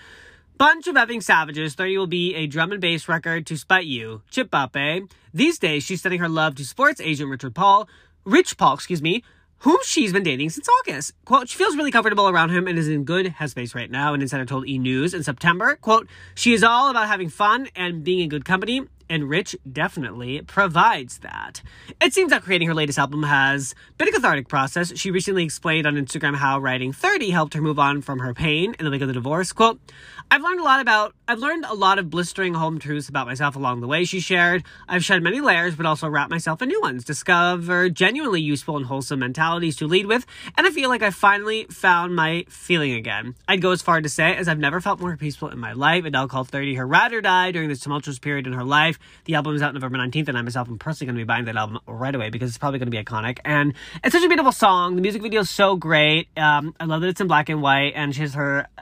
Bunch 0.57 0.87
of 0.87 0.95
effing 0.95 1.23
savages, 1.23 1.73
30 1.73 1.97
will 1.97 2.07
be 2.07 2.35
a 2.35 2.45
drum 2.45 2.73
and 2.73 2.81
bass 2.81 3.07
record 3.07 3.45
to 3.47 3.57
spite 3.57 3.85
you. 3.85 4.23
Chip 4.29 4.49
up, 4.53 4.75
eh? 4.75 4.99
These 5.33 5.57
days, 5.57 5.83
she's 5.83 6.01
sending 6.01 6.19
her 6.19 6.27
love 6.27 6.55
to 6.55 6.65
sports 6.65 6.99
agent 6.99 7.29
Richard 7.29 7.55
Paul, 7.55 7.87
Rich 8.25 8.57
Paul, 8.57 8.73
excuse 8.73 9.01
me, 9.01 9.23
whom 9.59 9.77
she's 9.85 10.11
been 10.11 10.23
dating 10.23 10.49
since 10.49 10.67
August. 10.67 11.13
Quote, 11.23 11.47
she 11.47 11.57
feels 11.57 11.77
really 11.77 11.91
comfortable 11.91 12.27
around 12.27 12.49
him 12.49 12.67
and 12.67 12.77
is 12.77 12.89
in 12.89 13.05
good 13.05 13.27
headspace 13.27 13.73
right 13.73 13.89
now. 13.89 14.13
An 14.13 14.21
insider 14.21 14.45
told 14.45 14.67
E! 14.67 14.77
News 14.77 15.13
in 15.13 15.23
September, 15.23 15.77
quote, 15.77 16.07
she 16.35 16.53
is 16.53 16.61
all 16.61 16.89
about 16.89 17.07
having 17.07 17.29
fun 17.29 17.69
and 17.73 18.03
being 18.03 18.19
in 18.19 18.27
good 18.27 18.43
company 18.43 18.81
and 19.09 19.29
Rich 19.29 19.55
definitely 19.69 20.41
provides 20.41 21.19
that. 21.19 21.61
It 22.01 22.13
seems 22.13 22.29
that 22.29 22.43
creating 22.43 22.67
her 22.67 22.73
latest 22.73 22.99
album 22.99 23.23
has 23.23 23.75
been 23.97 24.07
a 24.07 24.11
cathartic 24.11 24.47
process. 24.47 24.97
She 24.97 25.11
recently 25.11 25.43
explained 25.43 25.87
on 25.87 25.95
Instagram 25.95 26.35
how 26.35 26.59
writing 26.59 26.93
30 26.93 27.31
helped 27.31 27.53
her 27.53 27.61
move 27.61 27.79
on 27.79 28.01
from 28.01 28.19
her 28.19 28.33
pain 28.33 28.75
in 28.77 28.85
the 28.85 28.91
wake 28.91 29.01
of 29.01 29.07
the 29.07 29.13
divorce. 29.13 29.51
Quote, 29.51 29.79
I've 30.31 30.43
learned 30.43 30.59
a 30.59 30.63
lot 30.63 30.79
about, 30.79 31.15
I've 31.27 31.39
learned 31.39 31.65
a 31.65 31.73
lot 31.73 31.97
of 31.97 32.11
blistering 32.11 32.53
home 32.53 32.77
truths 32.77 33.09
about 33.09 33.25
myself 33.25 33.55
along 33.55 33.81
the 33.81 33.87
way, 33.87 34.05
she 34.05 34.19
shared. 34.19 34.63
I've 34.87 35.03
shed 35.03 35.23
many 35.23 35.41
layers, 35.41 35.75
but 35.75 35.87
also 35.87 36.07
wrapped 36.07 36.29
myself 36.29 36.61
in 36.61 36.69
new 36.69 36.79
ones, 36.81 37.03
discovered 37.03 37.95
genuinely 37.95 38.39
useful 38.39 38.77
and 38.77 38.85
wholesome 38.85 39.19
mentalities 39.19 39.75
to 39.77 39.87
lead 39.87 40.05
with, 40.05 40.27
and 40.55 40.67
I 40.67 40.69
feel 40.69 40.89
like 40.89 41.01
I 41.01 41.09
finally 41.09 41.65
found 41.71 42.15
my 42.15 42.45
feeling 42.47 42.93
again. 42.93 43.33
I'd 43.47 43.61
go 43.61 43.71
as 43.71 43.81
far 43.81 44.01
to 44.01 44.09
say 44.09 44.35
as 44.35 44.47
I've 44.47 44.59
never 44.59 44.79
felt 44.79 44.99
more 44.99 45.17
peaceful 45.17 45.49
in 45.49 45.57
my 45.57 45.73
life. 45.73 46.05
Adele 46.05 46.27
called 46.27 46.49
30 46.49 46.75
her 46.75 46.85
ride 46.85 47.13
or 47.13 47.21
die 47.21 47.51
during 47.51 47.69
this 47.69 47.79
tumultuous 47.79 48.19
period 48.19 48.45
in 48.45 48.53
her 48.53 48.63
life. 48.63 48.98
The 49.25 49.35
album 49.35 49.55
is 49.55 49.61
out 49.61 49.73
November 49.73 49.97
19th, 49.97 50.27
and 50.29 50.37
I 50.37 50.41
myself 50.41 50.67
am 50.67 50.77
personally 50.77 51.07
going 51.07 51.17
to 51.17 51.21
be 51.21 51.27
buying 51.27 51.45
that 51.45 51.55
album 51.55 51.79
right 51.87 52.13
away 52.13 52.29
because 52.29 52.49
it's 52.49 52.57
probably 52.57 52.79
going 52.79 52.91
to 52.91 52.97
be 52.97 53.03
iconic. 53.03 53.39
And 53.45 53.73
it's 54.03 54.13
such 54.13 54.23
a 54.23 54.27
beautiful 54.27 54.51
song. 54.51 54.95
The 54.95 55.01
music 55.01 55.21
video 55.21 55.41
is 55.41 55.49
so 55.49 55.75
great. 55.75 56.27
Um, 56.37 56.75
I 56.79 56.85
love 56.85 57.01
that 57.01 57.07
it's 57.07 57.21
in 57.21 57.27
black 57.27 57.49
and 57.49 57.61
white, 57.61 57.93
and 57.95 58.13
she 58.13 58.21
has 58.21 58.33
her. 58.33 58.67
Uh, 58.77 58.81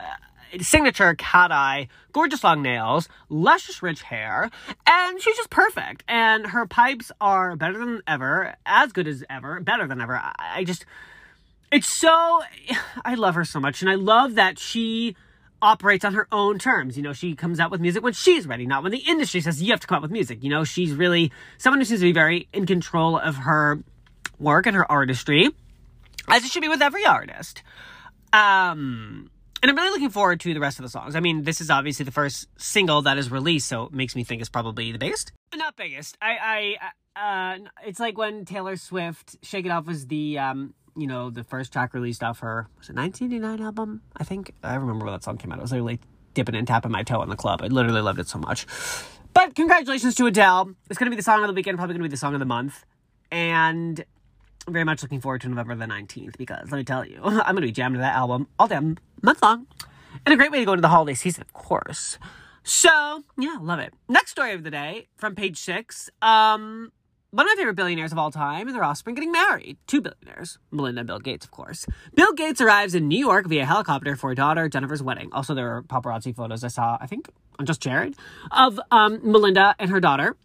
signature 0.60 1.14
cat 1.14 1.52
eye, 1.52 1.88
gorgeous 2.12 2.42
long 2.42 2.62
nails, 2.62 3.08
luscious 3.28 3.82
rich 3.82 4.02
hair, 4.02 4.50
and 4.86 5.22
she's 5.22 5.36
just 5.36 5.50
perfect. 5.50 6.04
And 6.08 6.46
her 6.46 6.66
pipes 6.66 7.12
are 7.20 7.56
better 7.56 7.78
than 7.78 8.02
ever, 8.06 8.54
as 8.64 8.92
good 8.92 9.06
as 9.06 9.24
ever, 9.28 9.60
better 9.60 9.86
than 9.86 10.00
ever. 10.00 10.16
I, 10.16 10.34
I 10.38 10.64
just, 10.64 10.84
it's 11.70 11.86
so, 11.88 12.40
I 13.04 13.14
love 13.14 13.34
her 13.34 13.44
so 13.44 13.60
much, 13.60 13.82
and 13.82 13.90
I 13.90 13.94
love 13.96 14.34
that 14.36 14.58
she 14.58 15.16
operates 15.60 16.04
on 16.04 16.14
her 16.14 16.28
own 16.32 16.58
terms. 16.58 16.96
You 16.96 17.02
know, 17.02 17.12
she 17.12 17.34
comes 17.34 17.60
out 17.60 17.70
with 17.70 17.80
music 17.80 18.02
when 18.02 18.12
she's 18.12 18.46
ready, 18.46 18.66
not 18.66 18.82
when 18.82 18.92
the 18.92 18.98
industry 18.98 19.40
says 19.40 19.62
you 19.62 19.72
have 19.72 19.80
to 19.80 19.86
come 19.86 19.96
out 19.96 20.02
with 20.02 20.10
music. 20.10 20.42
You 20.42 20.50
know, 20.50 20.64
she's 20.64 20.92
really 20.92 21.32
someone 21.58 21.80
who 21.80 21.84
seems 21.84 22.00
to 22.00 22.06
be 22.06 22.12
very 22.12 22.48
in 22.52 22.66
control 22.66 23.18
of 23.18 23.36
her 23.36 23.82
work 24.38 24.66
and 24.66 24.76
her 24.76 24.90
artistry, 24.90 25.48
as 26.28 26.44
it 26.44 26.50
should 26.50 26.62
be 26.62 26.68
with 26.68 26.82
every 26.82 27.04
artist. 27.04 27.62
Um, 28.32 29.30
and 29.62 29.70
I'm 29.70 29.76
really 29.76 29.90
looking 29.90 30.10
forward 30.10 30.40
to 30.40 30.54
the 30.54 30.60
rest 30.60 30.78
of 30.78 30.84
the 30.84 30.88
songs. 30.88 31.16
I 31.16 31.20
mean, 31.20 31.42
this 31.42 31.60
is 31.60 31.70
obviously 31.70 32.04
the 32.04 32.12
first 32.12 32.46
single 32.56 33.02
that 33.02 33.18
is 33.18 33.30
released, 33.30 33.68
so 33.68 33.84
it 33.84 33.92
makes 33.92 34.14
me 34.14 34.24
think 34.24 34.40
it's 34.40 34.50
probably 34.50 34.92
the 34.92 34.98
biggest. 34.98 35.32
Not 35.54 35.76
biggest. 35.76 36.16
I, 36.22 36.76
I, 37.16 37.54
uh, 37.54 37.58
it's 37.84 37.98
like 37.98 38.16
when 38.16 38.44
Taylor 38.44 38.76
Swift 38.76 39.36
"Shake 39.42 39.66
It 39.66 39.70
Off" 39.70 39.86
was 39.86 40.06
the 40.06 40.38
um, 40.38 40.74
you 40.98 41.06
know, 41.06 41.30
the 41.30 41.44
first 41.44 41.72
track 41.72 41.94
released 41.94 42.22
off 42.22 42.40
her 42.40 42.68
was 42.78 42.88
it 42.88 42.96
1989 42.96 43.64
album? 43.64 44.02
I 44.16 44.24
think 44.24 44.52
I 44.62 44.74
remember 44.74 45.04
when 45.04 45.14
that 45.14 45.24
song 45.24 45.38
came 45.38 45.52
out. 45.52 45.58
It 45.58 45.62
was 45.62 45.72
literally 45.72 46.00
dipping 46.34 46.54
and 46.54 46.66
tapping 46.66 46.90
my 46.90 47.02
toe 47.02 47.22
in 47.22 47.28
the 47.28 47.36
club. 47.36 47.62
I 47.62 47.68
literally 47.68 48.00
loved 48.00 48.18
it 48.18 48.28
so 48.28 48.38
much. 48.38 48.66
But 49.32 49.54
congratulations 49.54 50.14
to 50.16 50.26
Adele. 50.26 50.74
It's 50.90 50.98
gonna 50.98 51.10
be 51.10 51.16
the 51.16 51.22
song 51.22 51.42
of 51.42 51.48
the 51.48 51.54
weekend, 51.54 51.78
probably 51.78 51.94
gonna 51.94 52.04
be 52.04 52.10
the 52.10 52.16
song 52.16 52.34
of 52.34 52.40
the 52.40 52.46
month, 52.46 52.84
and 53.30 54.04
I'm 54.66 54.72
very 54.72 54.84
much 54.84 55.02
looking 55.02 55.20
forward 55.20 55.40
to 55.42 55.48
November 55.48 55.74
the 55.76 55.86
19th 55.86 56.36
because 56.36 56.70
let 56.70 56.78
me 56.78 56.84
tell 56.84 57.04
you, 57.04 57.20
I'm 57.24 57.54
gonna 57.54 57.60
be 57.60 57.72
jamming 57.72 57.98
to 57.98 58.02
that 58.02 58.16
album 58.16 58.48
all 58.58 58.66
damn 58.66 58.98
month 59.22 59.42
long, 59.42 59.66
and 60.26 60.32
a 60.32 60.36
great 60.36 60.50
way 60.50 60.58
to 60.58 60.64
go 60.64 60.72
into 60.72 60.82
the 60.82 60.88
holiday 60.88 61.14
season, 61.14 61.42
of 61.42 61.52
course. 61.52 62.18
So 62.64 63.22
yeah, 63.38 63.56
love 63.60 63.78
it. 63.78 63.94
Next 64.08 64.32
story 64.32 64.52
of 64.52 64.62
the 64.62 64.70
day 64.70 65.08
from 65.16 65.34
page 65.34 65.58
six. 65.58 66.10
Um, 66.20 66.92
one 67.30 67.46
of 67.46 67.50
my 67.50 67.56
favorite 67.56 67.74
billionaires 67.74 68.12
of 68.12 68.18
all 68.18 68.30
time 68.30 68.66
and 68.66 68.74
their 68.74 68.84
offspring 68.84 69.14
getting 69.14 69.32
married. 69.32 69.76
Two 69.86 70.00
billionaires. 70.00 70.58
Melinda 70.70 71.00
and 71.00 71.06
Bill 71.06 71.18
Gates, 71.18 71.44
of 71.44 71.50
course. 71.50 71.86
Bill 72.14 72.32
Gates 72.32 72.60
arrives 72.60 72.94
in 72.94 73.06
New 73.06 73.18
York 73.18 73.46
via 73.46 73.66
helicopter 73.66 74.16
for 74.16 74.34
daughter 74.34 74.68
Jennifer's 74.68 75.02
wedding. 75.02 75.28
Also, 75.32 75.54
there 75.54 75.76
are 75.76 75.82
paparazzi 75.82 76.34
photos 76.34 76.64
I 76.64 76.68
saw, 76.68 76.96
I 77.00 77.06
think, 77.06 77.28
on 77.58 77.66
Just 77.66 77.82
Jared, 77.82 78.16
of 78.50 78.80
um, 78.90 79.20
Melinda 79.22 79.74
and 79.78 79.90
her 79.90 80.00
daughter. 80.00 80.36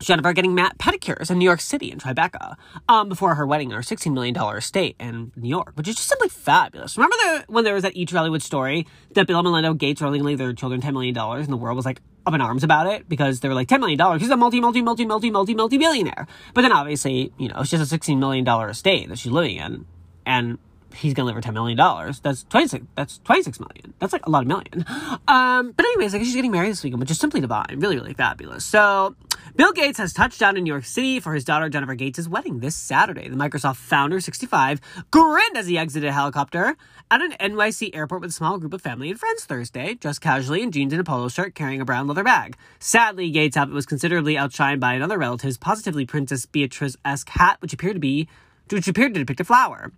Jennifer 0.00 0.32
getting 0.32 0.54
mat 0.54 0.78
pedicures 0.78 1.30
in 1.30 1.38
New 1.38 1.44
York 1.44 1.60
City 1.60 1.92
in 1.92 1.98
Tribeca 1.98 2.56
um, 2.88 3.08
before 3.08 3.36
her 3.36 3.46
wedding 3.46 3.70
in 3.70 3.76
her 3.76 3.82
$16 3.82 4.12
million 4.12 4.36
estate 4.56 4.96
in 4.98 5.30
New 5.36 5.48
York, 5.48 5.72
which 5.76 5.86
is 5.86 5.94
just 5.94 6.08
simply 6.08 6.28
fabulous. 6.28 6.96
Remember 6.96 7.14
the, 7.22 7.44
when 7.46 7.62
there 7.62 7.74
was 7.74 7.84
that 7.84 7.96
Each 7.96 8.10
Hollywood 8.10 8.42
story 8.42 8.86
that 9.12 9.28
Bill 9.28 9.38
and 9.38 9.46
Melinda 9.46 9.72
Gates 9.74 10.00
were 10.00 10.08
only 10.08 10.34
their 10.34 10.52
children 10.54 10.80
$10 10.80 10.92
million 10.92 11.16
and 11.16 11.46
the 11.46 11.56
world 11.56 11.76
was 11.76 11.86
like 11.86 12.00
up 12.26 12.34
in 12.34 12.40
arms 12.40 12.64
about 12.64 12.86
it 12.86 13.08
because 13.08 13.40
they 13.40 13.48
were 13.48 13.54
like 13.54 13.68
$10 13.68 13.80
million. 13.80 14.18
He's 14.18 14.30
a 14.30 14.36
multi, 14.36 14.60
multi, 14.60 14.82
multi, 14.82 15.04
multi, 15.04 15.30
multi, 15.30 15.54
multi 15.54 15.78
billionaire. 15.78 16.26
But 16.54 16.62
then 16.62 16.72
obviously, 16.72 17.32
you 17.38 17.48
know, 17.48 17.56
it's 17.60 17.70
just 17.70 17.92
a 17.92 17.98
$16 17.98 18.18
million 18.18 18.46
estate 18.46 19.08
that 19.08 19.18
she's 19.18 19.32
living 19.32 19.56
in. 19.56 19.86
And 20.24 20.58
he's 20.94 21.14
gonna 21.14 21.26
live 21.26 21.42
for 21.42 21.48
$10 21.48 21.54
million. 21.54 21.76
That's 22.22 22.44
26, 22.44 22.86
that's 22.94 23.18
26 23.18 23.60
million. 23.60 23.94
That's 23.98 24.12
like 24.12 24.26
a 24.26 24.30
lot 24.30 24.42
of 24.42 24.48
million. 24.48 24.84
Um, 25.28 25.72
but 25.72 25.86
anyways, 25.86 26.12
like 26.12 26.22
she's 26.22 26.34
getting 26.34 26.50
married 26.50 26.70
this 26.70 26.82
weekend, 26.82 27.00
which 27.00 27.10
is 27.10 27.18
simply 27.18 27.40
divine. 27.40 27.78
Really, 27.78 27.96
really 27.96 28.14
fabulous. 28.14 28.64
So, 28.64 29.14
Bill 29.54 29.72
Gates 29.72 29.98
has 29.98 30.12
touched 30.12 30.40
down 30.40 30.56
in 30.56 30.64
New 30.64 30.72
York 30.72 30.84
City 30.84 31.20
for 31.20 31.34
his 31.34 31.44
daughter 31.44 31.68
Jennifer 31.68 31.94
Gates' 31.94 32.26
wedding 32.26 32.60
this 32.60 32.74
Saturday. 32.74 33.28
The 33.28 33.36
Microsoft 33.36 33.76
founder, 33.76 34.20
65, 34.20 34.80
grinned 35.10 35.56
as 35.56 35.66
he 35.66 35.76
exited 35.76 36.08
a 36.08 36.12
helicopter 36.12 36.76
at 37.10 37.20
an 37.20 37.32
NYC 37.32 37.94
airport 37.94 38.22
with 38.22 38.30
a 38.30 38.34
small 38.34 38.58
group 38.58 38.72
of 38.72 38.80
family 38.80 39.10
and 39.10 39.20
friends 39.20 39.44
Thursday, 39.44 39.94
dressed 39.94 40.22
casually 40.22 40.62
in 40.62 40.72
jeans 40.72 40.92
and 40.92 41.00
a 41.00 41.04
polo 41.04 41.28
shirt, 41.28 41.54
carrying 41.54 41.80
a 41.80 41.84
brown 41.84 42.06
leather 42.06 42.24
bag. 42.24 42.56
Sadly, 42.78 43.30
Gates' 43.30 43.56
outfit 43.56 43.74
was 43.74 43.86
considerably 43.86 44.34
outshined 44.34 44.80
by 44.80 44.94
another 44.94 45.18
relative's 45.18 45.58
positively 45.58 46.06
Princess 46.06 46.46
Beatrice-esque 46.46 47.28
hat, 47.28 47.58
which 47.60 47.74
appeared 47.74 47.96
to 47.96 48.00
be 48.00 48.28
which 48.72 48.88
appeared 48.88 49.14
to 49.14 49.20
depict 49.20 49.40
a 49.40 49.44
flower. 49.44 49.92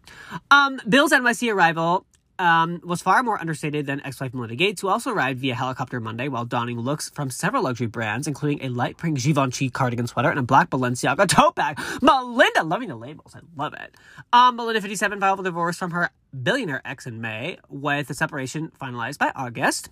Um, 0.50 0.80
Bill's 0.88 1.12
NYC 1.12 1.52
arrival 1.52 2.06
um, 2.38 2.80
was 2.84 3.02
far 3.02 3.22
more 3.22 3.38
understated 3.40 3.86
than 3.86 4.00
ex-wife 4.00 4.34
Melinda 4.34 4.56
Gates, 4.56 4.82
who 4.82 4.88
also 4.88 5.10
arrived 5.10 5.40
via 5.40 5.54
helicopter 5.54 6.00
Monday 6.00 6.28
while 6.28 6.44
donning 6.44 6.78
looks 6.78 7.10
from 7.10 7.30
several 7.30 7.62
luxury 7.62 7.86
brands, 7.86 8.26
including 8.26 8.62
a 8.64 8.68
light 8.68 8.98
pink 8.98 9.20
Givenchy 9.20 9.70
cardigan 9.70 10.06
sweater 10.06 10.30
and 10.30 10.38
a 10.38 10.42
black 10.42 10.70
Balenciaga 10.70 11.28
tote 11.28 11.54
bag. 11.54 11.78
Melinda, 12.02 12.62
loving 12.64 12.88
the 12.88 12.96
labels, 12.96 13.34
I 13.34 13.40
love 13.56 13.74
it. 13.74 13.94
Um, 14.32 14.56
Melinda, 14.56 14.80
57, 14.80 15.20
filed 15.20 15.38
for 15.38 15.44
divorce 15.44 15.76
from 15.76 15.92
her 15.92 16.10
billionaire 16.42 16.82
ex 16.84 17.06
in 17.06 17.20
May, 17.20 17.58
with 17.68 18.08
the 18.08 18.14
separation 18.14 18.72
finalized 18.80 19.18
by 19.18 19.32
August. 19.36 19.90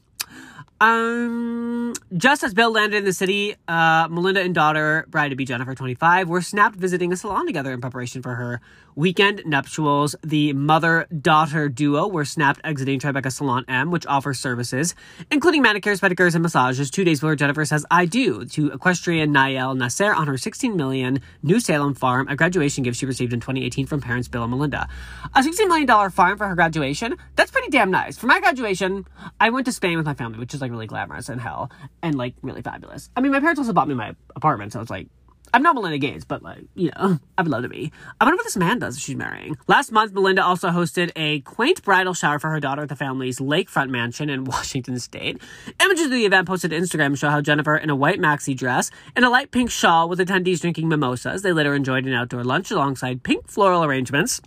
Um, 0.80 1.94
just 2.16 2.42
as 2.42 2.54
Bill 2.54 2.72
landed 2.72 2.96
in 2.96 3.04
the 3.04 3.12
city, 3.12 3.54
uh, 3.68 4.08
Melinda 4.10 4.40
and 4.40 4.52
daughter, 4.52 5.06
bride 5.08 5.28
to 5.28 5.36
be 5.36 5.44
Jennifer, 5.44 5.76
25, 5.76 6.28
were 6.28 6.42
snapped 6.42 6.74
visiting 6.74 7.12
a 7.12 7.16
salon 7.16 7.46
together 7.46 7.72
in 7.72 7.80
preparation 7.80 8.20
for 8.20 8.34
her 8.34 8.60
weekend 8.94 9.42
nuptials. 9.44 10.14
The 10.22 10.52
mother 10.52 11.06
daughter 11.20 11.68
duo 11.68 12.06
were 12.08 12.24
snapped 12.24 12.60
exiting 12.64 13.00
Tribeca 13.00 13.32
Salon 13.32 13.64
M, 13.68 13.90
which 13.90 14.06
offers 14.06 14.38
services, 14.38 14.94
including 15.30 15.62
manicures, 15.62 16.00
pedicures, 16.00 16.34
and 16.34 16.42
massages, 16.42 16.90
two 16.90 17.04
days 17.04 17.20
before 17.20 17.36
Jennifer 17.36 17.64
says 17.64 17.86
I 17.90 18.06
do 18.06 18.44
to 18.46 18.72
equestrian 18.72 19.32
Nayel 19.32 19.76
Nassar 19.76 20.14
on 20.14 20.26
her 20.26 20.38
16 20.38 20.76
million 20.76 21.20
New 21.42 21.60
Salem 21.60 21.94
farm, 21.94 22.28
a 22.28 22.36
graduation 22.36 22.82
gift 22.82 22.98
she 22.98 23.06
received 23.06 23.32
in 23.32 23.40
2018 23.40 23.86
from 23.86 24.00
parents 24.00 24.28
Bill 24.28 24.42
and 24.42 24.50
Melinda. 24.50 24.88
A 25.34 25.40
$16 25.40 25.68
million 25.68 26.10
farm 26.10 26.38
for 26.38 26.48
her 26.48 26.54
graduation? 26.54 27.16
That's 27.36 27.50
pretty 27.50 27.68
damn 27.68 27.90
nice. 27.90 28.18
For 28.18 28.26
my 28.26 28.40
graduation, 28.40 29.06
I 29.40 29.50
went 29.50 29.66
to 29.66 29.72
Spain 29.72 29.96
with 29.96 30.06
my 30.06 30.14
family, 30.14 30.38
which 30.38 30.54
is 30.54 30.60
like 30.60 30.70
really 30.70 30.86
glamorous 30.86 31.28
and 31.28 31.40
hell 31.40 31.70
and 32.02 32.16
like 32.16 32.34
really 32.42 32.62
fabulous. 32.62 33.10
I 33.16 33.20
mean, 33.20 33.32
my 33.32 33.40
parents 33.40 33.58
also 33.58 33.72
bought 33.72 33.88
me 33.88 33.94
my 33.94 34.14
apartment, 34.36 34.72
so 34.72 34.80
it's 34.80 34.90
like 34.90 35.08
I'm 35.54 35.62
not 35.62 35.74
Melinda 35.74 35.98
Gates, 35.98 36.24
but 36.24 36.42
like, 36.42 36.64
you 36.74 36.90
know, 36.96 37.18
I 37.38 37.42
would 37.42 37.50
love 37.50 37.62
to 37.62 37.68
be. 37.68 37.92
I 38.20 38.24
wonder 38.24 38.36
what 38.36 38.44
this 38.44 38.56
man 38.56 38.78
does 38.78 38.96
if 38.96 39.02
she's 39.02 39.16
marrying. 39.16 39.56
Last 39.68 39.92
month, 39.92 40.12
Melinda 40.12 40.42
also 40.42 40.70
hosted 40.70 41.10
a 41.14 41.40
quaint 41.40 41.82
bridal 41.82 42.14
shower 42.14 42.38
for 42.38 42.50
her 42.50 42.60
daughter 42.60 42.82
at 42.82 42.88
the 42.88 42.96
family's 42.96 43.38
lakefront 43.38 43.90
mansion 43.90 44.30
in 44.30 44.44
Washington 44.52 44.98
State. 44.98 45.40
Images 45.82 46.06
of 46.06 46.10
the 46.12 46.24
event 46.24 46.48
posted 46.48 46.70
to 46.70 46.78
Instagram 46.78 47.18
show 47.18 47.28
how 47.28 47.40
Jennifer, 47.40 47.76
in 47.76 47.90
a 47.90 47.96
white 47.96 48.18
maxi 48.18 48.56
dress 48.56 48.90
and 49.14 49.24
a 49.24 49.30
light 49.30 49.50
pink 49.50 49.70
shawl 49.70 50.08
with 50.08 50.18
attendees 50.18 50.60
drinking 50.60 50.88
mimosas, 50.88 51.42
they 51.42 51.52
later 51.52 51.74
enjoyed 51.74 52.06
an 52.06 52.14
outdoor 52.14 52.44
lunch 52.44 52.70
alongside 52.70 53.22
pink 53.22 53.48
floral 53.48 53.84
arrangements, 53.84 54.40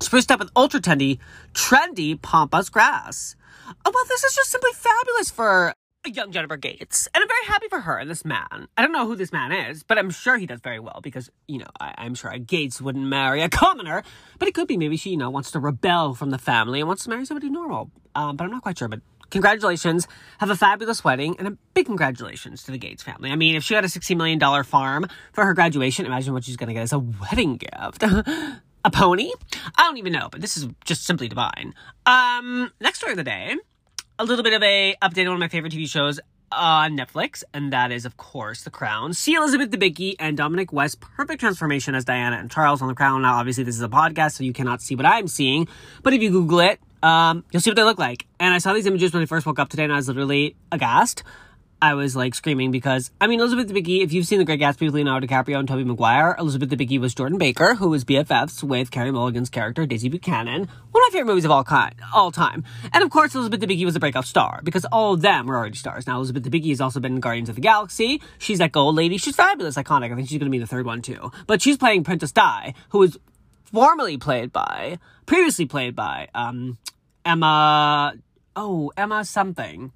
spruced 0.00 0.30
up 0.30 0.38
with 0.38 0.50
ultra 0.54 0.80
trendy, 0.80 1.18
trendy 1.52 2.20
pampas 2.20 2.68
grass. 2.68 3.34
Oh, 3.84 3.90
well, 3.92 4.04
this 4.08 4.22
is 4.22 4.34
just 4.34 4.50
simply 4.50 4.70
fabulous 4.72 5.30
for 5.30 5.74
young 6.10 6.32
Jennifer 6.32 6.56
Gates. 6.56 7.08
And 7.14 7.22
I'm 7.22 7.28
very 7.28 7.44
happy 7.46 7.68
for 7.68 7.80
her 7.80 7.98
and 7.98 8.10
this 8.10 8.24
man. 8.24 8.68
I 8.76 8.82
don't 8.82 8.92
know 8.92 9.06
who 9.06 9.16
this 9.16 9.32
man 9.32 9.52
is, 9.52 9.82
but 9.82 9.98
I'm 9.98 10.10
sure 10.10 10.36
he 10.36 10.46
does 10.46 10.60
very 10.60 10.78
well 10.78 11.00
because, 11.02 11.30
you 11.48 11.58
know, 11.58 11.66
I, 11.80 12.06
am 12.06 12.14
sure 12.14 12.30
a 12.30 12.38
Gates 12.38 12.80
wouldn't 12.80 13.06
marry 13.06 13.42
a 13.42 13.48
commoner. 13.50 14.02
But 14.38 14.48
it 14.48 14.54
could 14.54 14.68
be 14.68 14.76
maybe 14.76 14.96
she, 14.96 15.10
you 15.10 15.16
know, 15.16 15.30
wants 15.30 15.50
to 15.52 15.60
rebel 15.60 16.14
from 16.14 16.30
the 16.30 16.38
family 16.38 16.80
and 16.80 16.88
wants 16.88 17.04
to 17.04 17.10
marry 17.10 17.24
somebody 17.24 17.50
normal. 17.50 17.90
Um, 18.14 18.36
but 18.36 18.44
I'm 18.44 18.50
not 18.50 18.62
quite 18.62 18.78
sure. 18.78 18.88
But 18.88 19.00
congratulations. 19.30 20.06
Have 20.38 20.50
a 20.50 20.56
fabulous 20.56 21.04
wedding 21.04 21.36
and 21.38 21.48
a 21.48 21.50
big 21.74 21.86
congratulations 21.86 22.62
to 22.64 22.72
the 22.72 22.78
Gates 22.78 23.02
family. 23.02 23.30
I 23.30 23.36
mean, 23.36 23.56
if 23.56 23.64
she 23.64 23.74
had 23.74 23.84
a 23.84 23.88
$60 23.88 24.16
million 24.16 24.40
farm 24.64 25.06
for 25.32 25.44
her 25.44 25.54
graduation, 25.54 26.06
imagine 26.06 26.32
what 26.32 26.44
she's 26.44 26.56
going 26.56 26.68
to 26.68 26.74
get 26.74 26.82
as 26.82 26.92
a 26.92 26.98
wedding 26.98 27.56
gift. 27.56 28.02
a 28.84 28.90
pony? 28.90 29.32
I 29.76 29.82
don't 29.82 29.98
even 29.98 30.12
know, 30.12 30.28
but 30.30 30.40
this 30.40 30.56
is 30.56 30.68
just 30.84 31.04
simply 31.04 31.28
divine. 31.28 31.74
Um, 32.06 32.70
next 32.80 32.98
story 32.98 33.12
of 33.12 33.16
the 33.16 33.24
day 33.24 33.56
a 34.18 34.24
little 34.24 34.42
bit 34.42 34.54
of 34.54 34.62
a 34.62 34.96
update 35.02 35.22
on 35.22 35.28
one 35.28 35.34
of 35.34 35.40
my 35.40 35.48
favorite 35.48 35.72
TV 35.72 35.88
shows 35.88 36.20
on 36.50 36.96
Netflix, 36.96 37.44
and 37.52 37.72
that 37.72 37.92
is, 37.92 38.06
of 38.06 38.16
course, 38.16 38.62
The 38.62 38.70
Crown. 38.70 39.12
See 39.12 39.34
Elizabeth 39.34 39.70
Debicki 39.70 40.14
and 40.18 40.36
Dominic 40.36 40.72
West 40.72 41.00
perfect 41.00 41.40
transformation 41.40 41.94
as 41.94 42.04
Diana 42.04 42.36
and 42.36 42.50
Charles 42.50 42.80
on 42.80 42.88
The 42.88 42.94
Crown. 42.94 43.22
Now, 43.22 43.34
obviously, 43.36 43.64
this 43.64 43.74
is 43.74 43.82
a 43.82 43.88
podcast, 43.88 44.32
so 44.32 44.44
you 44.44 44.54
cannot 44.54 44.80
see 44.80 44.94
what 44.94 45.04
I'm 45.04 45.28
seeing, 45.28 45.68
but 46.02 46.14
if 46.14 46.22
you 46.22 46.30
Google 46.30 46.60
it, 46.60 46.80
um, 47.02 47.44
you'll 47.52 47.60
see 47.60 47.70
what 47.70 47.76
they 47.76 47.82
look 47.82 47.98
like. 47.98 48.26
And 48.40 48.54
I 48.54 48.58
saw 48.58 48.72
these 48.72 48.86
images 48.86 49.12
when 49.12 49.22
I 49.22 49.26
first 49.26 49.44
woke 49.44 49.58
up 49.58 49.68
today, 49.68 49.84
and 49.84 49.92
I 49.92 49.96
was 49.96 50.08
literally 50.08 50.56
aghast. 50.72 51.22
I 51.80 51.92
was 51.92 52.16
like 52.16 52.34
screaming 52.34 52.70
because 52.70 53.10
I 53.20 53.26
mean 53.26 53.38
Elizabeth 53.38 53.68
Debicki. 53.68 54.02
If 54.02 54.12
you've 54.12 54.26
seen 54.26 54.38
The 54.38 54.46
Great 54.46 54.60
Gatsby 54.60 54.86
with 54.86 54.94
Leonardo 54.94 55.26
DiCaprio 55.26 55.58
and 55.58 55.68
Tobey 55.68 55.84
Maguire, 55.84 56.34
Elizabeth 56.38 56.70
Debicki 56.70 56.98
was 56.98 57.14
Jordan 57.14 57.36
Baker, 57.36 57.74
who 57.74 57.90
was 57.90 58.04
BFFs 58.04 58.62
with 58.62 58.90
Carey 58.90 59.10
Mulligan's 59.10 59.50
character 59.50 59.84
Daisy 59.84 60.08
Buchanan. 60.08 60.60
One 60.60 61.02
of 61.02 61.08
my 61.08 61.10
favorite 61.12 61.26
movies 61.26 61.44
of 61.44 61.50
all 61.50 61.64
kind, 61.64 61.94
all 62.14 62.32
time. 62.32 62.64
And 62.94 63.04
of 63.04 63.10
course, 63.10 63.34
Elizabeth 63.34 63.60
Debicki 63.60 63.84
was 63.84 63.94
a 63.94 64.00
breakout 64.00 64.24
star 64.24 64.60
because 64.64 64.86
all 64.86 65.12
of 65.12 65.20
them 65.20 65.46
were 65.46 65.56
already 65.56 65.76
stars. 65.76 66.06
Now 66.06 66.16
Elizabeth 66.16 66.44
Debicki 66.44 66.70
has 66.70 66.80
also 66.80 66.98
been 66.98 67.16
in 67.16 67.20
Guardians 67.20 67.50
of 67.50 67.56
the 67.56 67.60
Galaxy. 67.60 68.22
She's 68.38 68.58
that 68.58 68.72
gold 68.72 68.94
lady. 68.94 69.18
She's 69.18 69.36
fabulous, 69.36 69.76
iconic. 69.76 70.12
I 70.12 70.14
think 70.14 70.28
she's 70.28 70.38
going 70.38 70.50
to 70.50 70.56
be 70.56 70.58
the 70.58 70.66
third 70.66 70.86
one 70.86 71.02
too. 71.02 71.30
But 71.46 71.60
she's 71.60 71.76
playing 71.76 72.04
Princess 72.04 72.32
Di, 72.32 72.72
who 72.88 73.00
was 73.00 73.18
formerly 73.64 74.16
played 74.16 74.50
by, 74.50 74.98
previously 75.26 75.66
played 75.66 75.94
by, 75.94 76.28
um, 76.34 76.78
Emma. 77.26 78.14
Oh, 78.54 78.92
Emma 78.96 79.24
something. 79.26 79.92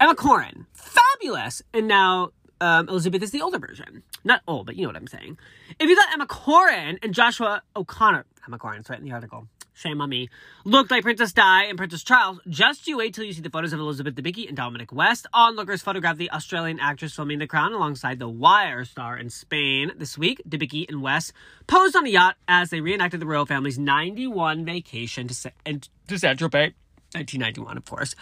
Emma 0.00 0.14
Corrin. 0.14 0.64
Fabulous. 0.72 1.60
And 1.74 1.86
now 1.86 2.30
um, 2.60 2.88
Elizabeth 2.88 3.22
is 3.22 3.30
the 3.30 3.42
older 3.42 3.58
version. 3.58 4.02
Not 4.24 4.40
old, 4.48 4.64
but 4.66 4.76
you 4.76 4.82
know 4.82 4.88
what 4.88 4.96
I'm 4.96 5.06
saying. 5.06 5.38
If 5.78 5.88
you 5.88 5.94
thought 5.94 6.12
Emma 6.12 6.26
Corrin 6.26 6.98
and 7.02 7.12
Joshua 7.14 7.62
O'Connor, 7.76 8.24
Emma 8.46 8.58
Corrin's 8.58 8.88
right 8.88 8.98
in 8.98 9.04
the 9.04 9.12
article, 9.12 9.46
shame 9.74 10.00
on 10.00 10.08
me, 10.08 10.30
looked 10.64 10.90
like 10.90 11.02
Princess 11.02 11.32
Di 11.34 11.64
and 11.64 11.76
Princess 11.76 12.02
Charles, 12.02 12.38
just 12.48 12.86
you 12.86 12.96
wait 12.96 13.14
till 13.14 13.24
you 13.24 13.32
see 13.34 13.42
the 13.42 13.50
photos 13.50 13.74
of 13.74 13.80
Elizabeth 13.80 14.14
Debicki 14.14 14.48
and 14.48 14.56
Dominic 14.56 14.90
West. 14.90 15.26
Onlookers 15.34 15.82
photographed 15.82 16.18
the 16.18 16.30
Australian 16.30 16.80
actress 16.80 17.14
filming 17.14 17.38
The 17.38 17.46
Crown 17.46 17.74
alongside 17.74 18.18
the 18.18 18.28
Wire 18.28 18.86
star 18.86 19.18
in 19.18 19.28
Spain 19.28 19.92
this 19.98 20.16
week. 20.16 20.40
Debicki 20.48 20.88
and 20.88 21.02
West 21.02 21.32
posed 21.66 21.94
on 21.94 22.06
a 22.06 22.10
yacht 22.10 22.36
as 22.48 22.70
they 22.70 22.80
reenacted 22.80 23.20
the 23.20 23.26
royal 23.26 23.46
family's 23.46 23.78
91 23.78 24.64
vacation 24.64 25.28
to, 25.28 25.34
Sa- 25.34 25.50
to 25.64 26.18
Saint-Tropez. 26.18 26.72
1991, 27.12 27.76
of 27.76 27.84
course. 27.84 28.14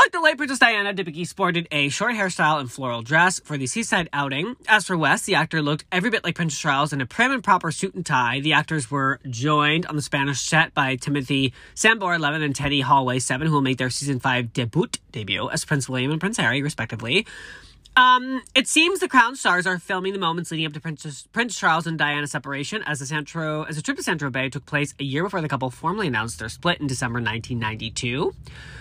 Like 0.00 0.12
the 0.12 0.20
late 0.22 0.38
Princess 0.38 0.58
Diana, 0.58 0.94
Debicki 0.94 1.26
sported 1.26 1.68
a 1.70 1.90
short 1.90 2.14
hairstyle 2.14 2.58
and 2.58 2.72
floral 2.72 3.02
dress 3.02 3.38
for 3.38 3.58
the 3.58 3.66
seaside 3.66 4.08
outing. 4.14 4.56
As 4.66 4.86
for 4.86 4.96
West, 4.96 5.26
the 5.26 5.34
actor 5.34 5.60
looked 5.60 5.84
every 5.92 6.08
bit 6.08 6.24
like 6.24 6.36
Princess 6.36 6.58
Charles 6.58 6.94
in 6.94 7.02
a 7.02 7.06
prim 7.06 7.32
and 7.32 7.44
proper 7.44 7.70
suit 7.70 7.94
and 7.94 8.04
tie. 8.04 8.40
The 8.40 8.54
actors 8.54 8.90
were 8.90 9.20
joined 9.28 9.84
on 9.84 9.96
the 9.96 10.02
Spanish 10.02 10.40
set 10.40 10.72
by 10.72 10.96
Timothy 10.96 11.52
Sambor 11.74 12.16
11 12.16 12.40
and 12.40 12.56
Teddy 12.56 12.80
Hawley, 12.80 13.20
7, 13.20 13.46
who 13.46 13.52
will 13.52 13.60
make 13.60 13.76
their 13.76 13.90
season 13.90 14.20
5 14.20 14.54
debut 14.54 14.88
debut 15.12 15.50
as 15.50 15.66
Prince 15.66 15.86
William 15.86 16.12
and 16.12 16.18
Prince 16.18 16.38
Harry, 16.38 16.62
respectively. 16.62 17.26
Um, 17.96 18.42
it 18.54 18.68
seems 18.68 19.00
the 19.00 19.08
Crown 19.08 19.36
stars 19.36 19.66
are 19.66 19.78
filming 19.78 20.12
the 20.12 20.18
moments 20.18 20.50
leading 20.50 20.66
up 20.66 20.72
to 20.74 20.80
Princess, 20.80 21.26
Prince 21.32 21.58
Charles 21.58 21.86
and 21.86 21.98
Diana's 21.98 22.30
separation 22.30 22.82
as 22.86 23.00
the 23.00 23.04
Santro, 23.04 23.68
as 23.68 23.76
the 23.76 23.82
trip 23.82 23.96
to 23.96 24.02
Saint-Tropez 24.02 24.52
took 24.52 24.64
place 24.64 24.94
a 24.98 25.04
year 25.04 25.24
before 25.24 25.40
the 25.40 25.48
couple 25.48 25.70
formally 25.70 26.06
announced 26.06 26.38
their 26.38 26.48
split 26.48 26.80
in 26.80 26.86
December 26.86 27.18
1992. 27.18 28.32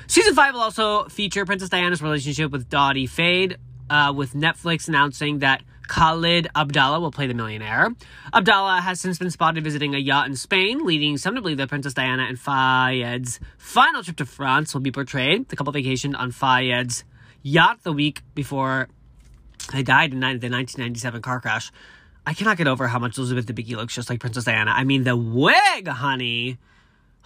Season 0.07 0.35
5 0.35 0.53
will 0.53 0.61
also 0.61 1.05
feature 1.05 1.45
Princess 1.45 1.69
Diana's 1.69 2.01
relationship 2.01 2.51
with 2.51 2.69
Dodi 2.69 3.09
Fayed, 3.09 3.57
uh, 3.89 4.13
with 4.15 4.33
Netflix 4.33 4.87
announcing 4.87 5.39
that 5.39 5.63
Khalid 5.87 6.47
Abdalla 6.55 7.01
will 7.01 7.11
play 7.11 7.25
the 7.25 7.33
millionaire. 7.33 7.89
Abdallah 8.31 8.81
has 8.81 9.01
since 9.01 9.17
been 9.17 9.31
spotted 9.31 9.63
visiting 9.63 9.95
a 9.95 9.97
yacht 9.97 10.27
in 10.27 10.35
Spain, 10.35 10.85
leading 10.85 11.17
some 11.17 11.33
to 11.35 11.41
believe 11.41 11.57
that 11.57 11.67
Princess 11.67 11.95
Diana 11.95 12.23
and 12.23 12.39
Fayed's 12.39 13.39
final 13.57 14.03
trip 14.03 14.17
to 14.17 14.25
France 14.25 14.73
will 14.73 14.81
be 14.81 14.91
portrayed. 14.91 15.49
The 15.49 15.55
couple 15.55 15.73
vacationed 15.73 16.15
on 16.15 16.31
Fayed's 16.31 17.03
yacht 17.41 17.83
the 17.83 17.91
week 17.91 18.21
before 18.35 18.87
I 19.71 19.81
died 19.81 20.13
in 20.13 20.19
the 20.19 20.25
1997 20.25 21.21
car 21.21 21.39
crash. 21.39 21.71
I 22.25 22.33
cannot 22.33 22.57
get 22.57 22.67
over 22.67 22.87
how 22.87 22.99
much 22.99 23.17
Elizabeth 23.17 23.45
Debicki 23.45 23.75
looks 23.75 23.95
just 23.95 24.09
like 24.09 24.19
Princess 24.19 24.43
Diana. 24.43 24.71
I 24.71 24.83
mean, 24.83 25.03
the 25.03 25.15
wig, 25.15 25.87
honey. 25.87 26.57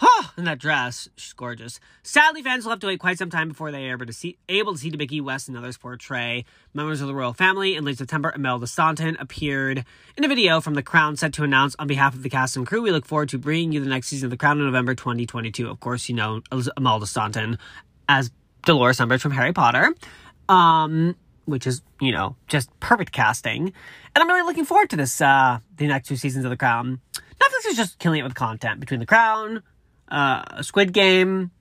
Oh, 0.02 0.32
in 0.38 0.46
that 0.46 0.60
dress, 0.60 1.08
she's 1.16 1.34
gorgeous. 1.34 1.80
Sadly, 2.02 2.42
fans 2.42 2.63
will 2.63 2.72
have 2.72 2.80
to 2.80 2.88
wait 2.88 3.00
quite 3.00 3.18
some 3.18 3.30
time 3.30 3.50
before 3.50 3.72
they 3.72 3.90
are 3.90 3.94
able 3.94 4.08
to 4.08 4.13
see, 4.13 4.38
able 4.50 4.74
to 4.74 4.80
see 4.80 4.90
Debicki 4.92 5.22
West 5.22 5.48
and 5.48 5.56
others 5.56 5.78
portray 5.78 6.46
members 6.74 7.00
of 7.00 7.08
the 7.08 7.13
royal 7.13 7.34
family. 7.34 7.75
In 7.75 7.86
late 7.86 7.98
September, 7.98 8.32
Imelda 8.36 8.66
Staunton 8.66 9.16
appeared 9.20 9.86
in 10.18 10.24
a 10.25 10.28
video 10.28 10.62
from 10.62 10.74
The 10.74 10.84
Crown 10.84 11.16
set 11.16 11.32
to 11.34 11.44
announce 11.44 11.75
on 11.78 11.88
behalf 11.88 12.16
of 12.16 12.24
the 12.24 12.30
cast 12.30 12.58
and 12.58 12.66
crew, 12.66 12.82
we 12.82 12.92
look 12.92 13.06
forward 13.06 13.30
to 13.30 13.38
bringing 13.38 13.72
you 13.72 13.82
the 13.82 13.90
next 13.90 14.08
season 14.08 14.28
of 14.28 14.32
The 14.32 14.38
Crown 14.38 14.60
in 14.60 14.66
November 14.66 14.96
2022. 14.96 15.70
Of 15.70 15.80
course, 15.80 16.10
you 16.10 16.16
know 16.16 16.42
Imelda 16.75 17.06
Staunton 17.06 17.60
as 18.10 18.32
Dolores 18.66 18.98
Umbridge 18.98 19.22
from 19.22 19.32
Harry 19.32 19.54
Potter. 19.54 19.94
Um, 20.50 21.16
which 21.45 21.67
is, 21.67 21.81
you 22.00 22.12
know, 22.12 22.35
just 22.47 22.69
perfect 22.79 23.12
casting. 23.12 23.73
And 24.15 24.21
I'm 24.21 24.27
really 24.27 24.43
looking 24.43 24.65
forward 24.65 24.89
to 24.91 24.95
this, 24.95 25.19
uh, 25.21 25.59
the 25.77 25.88
next 25.88 26.07
two 26.07 26.15
seasons 26.15 26.45
of 26.45 26.51
The 26.51 26.57
Crown. 26.57 27.01
Netflix 27.13 27.69
is 27.69 27.77
just 27.77 28.00
killing 28.00 28.19
it 28.19 28.23
with 28.23 28.35
content 28.35 28.79
between 28.79 29.00
The 29.00 29.05
Crown, 29.05 29.63
uh, 30.09 30.62
Squid 30.62 30.93
Game, 30.93 31.51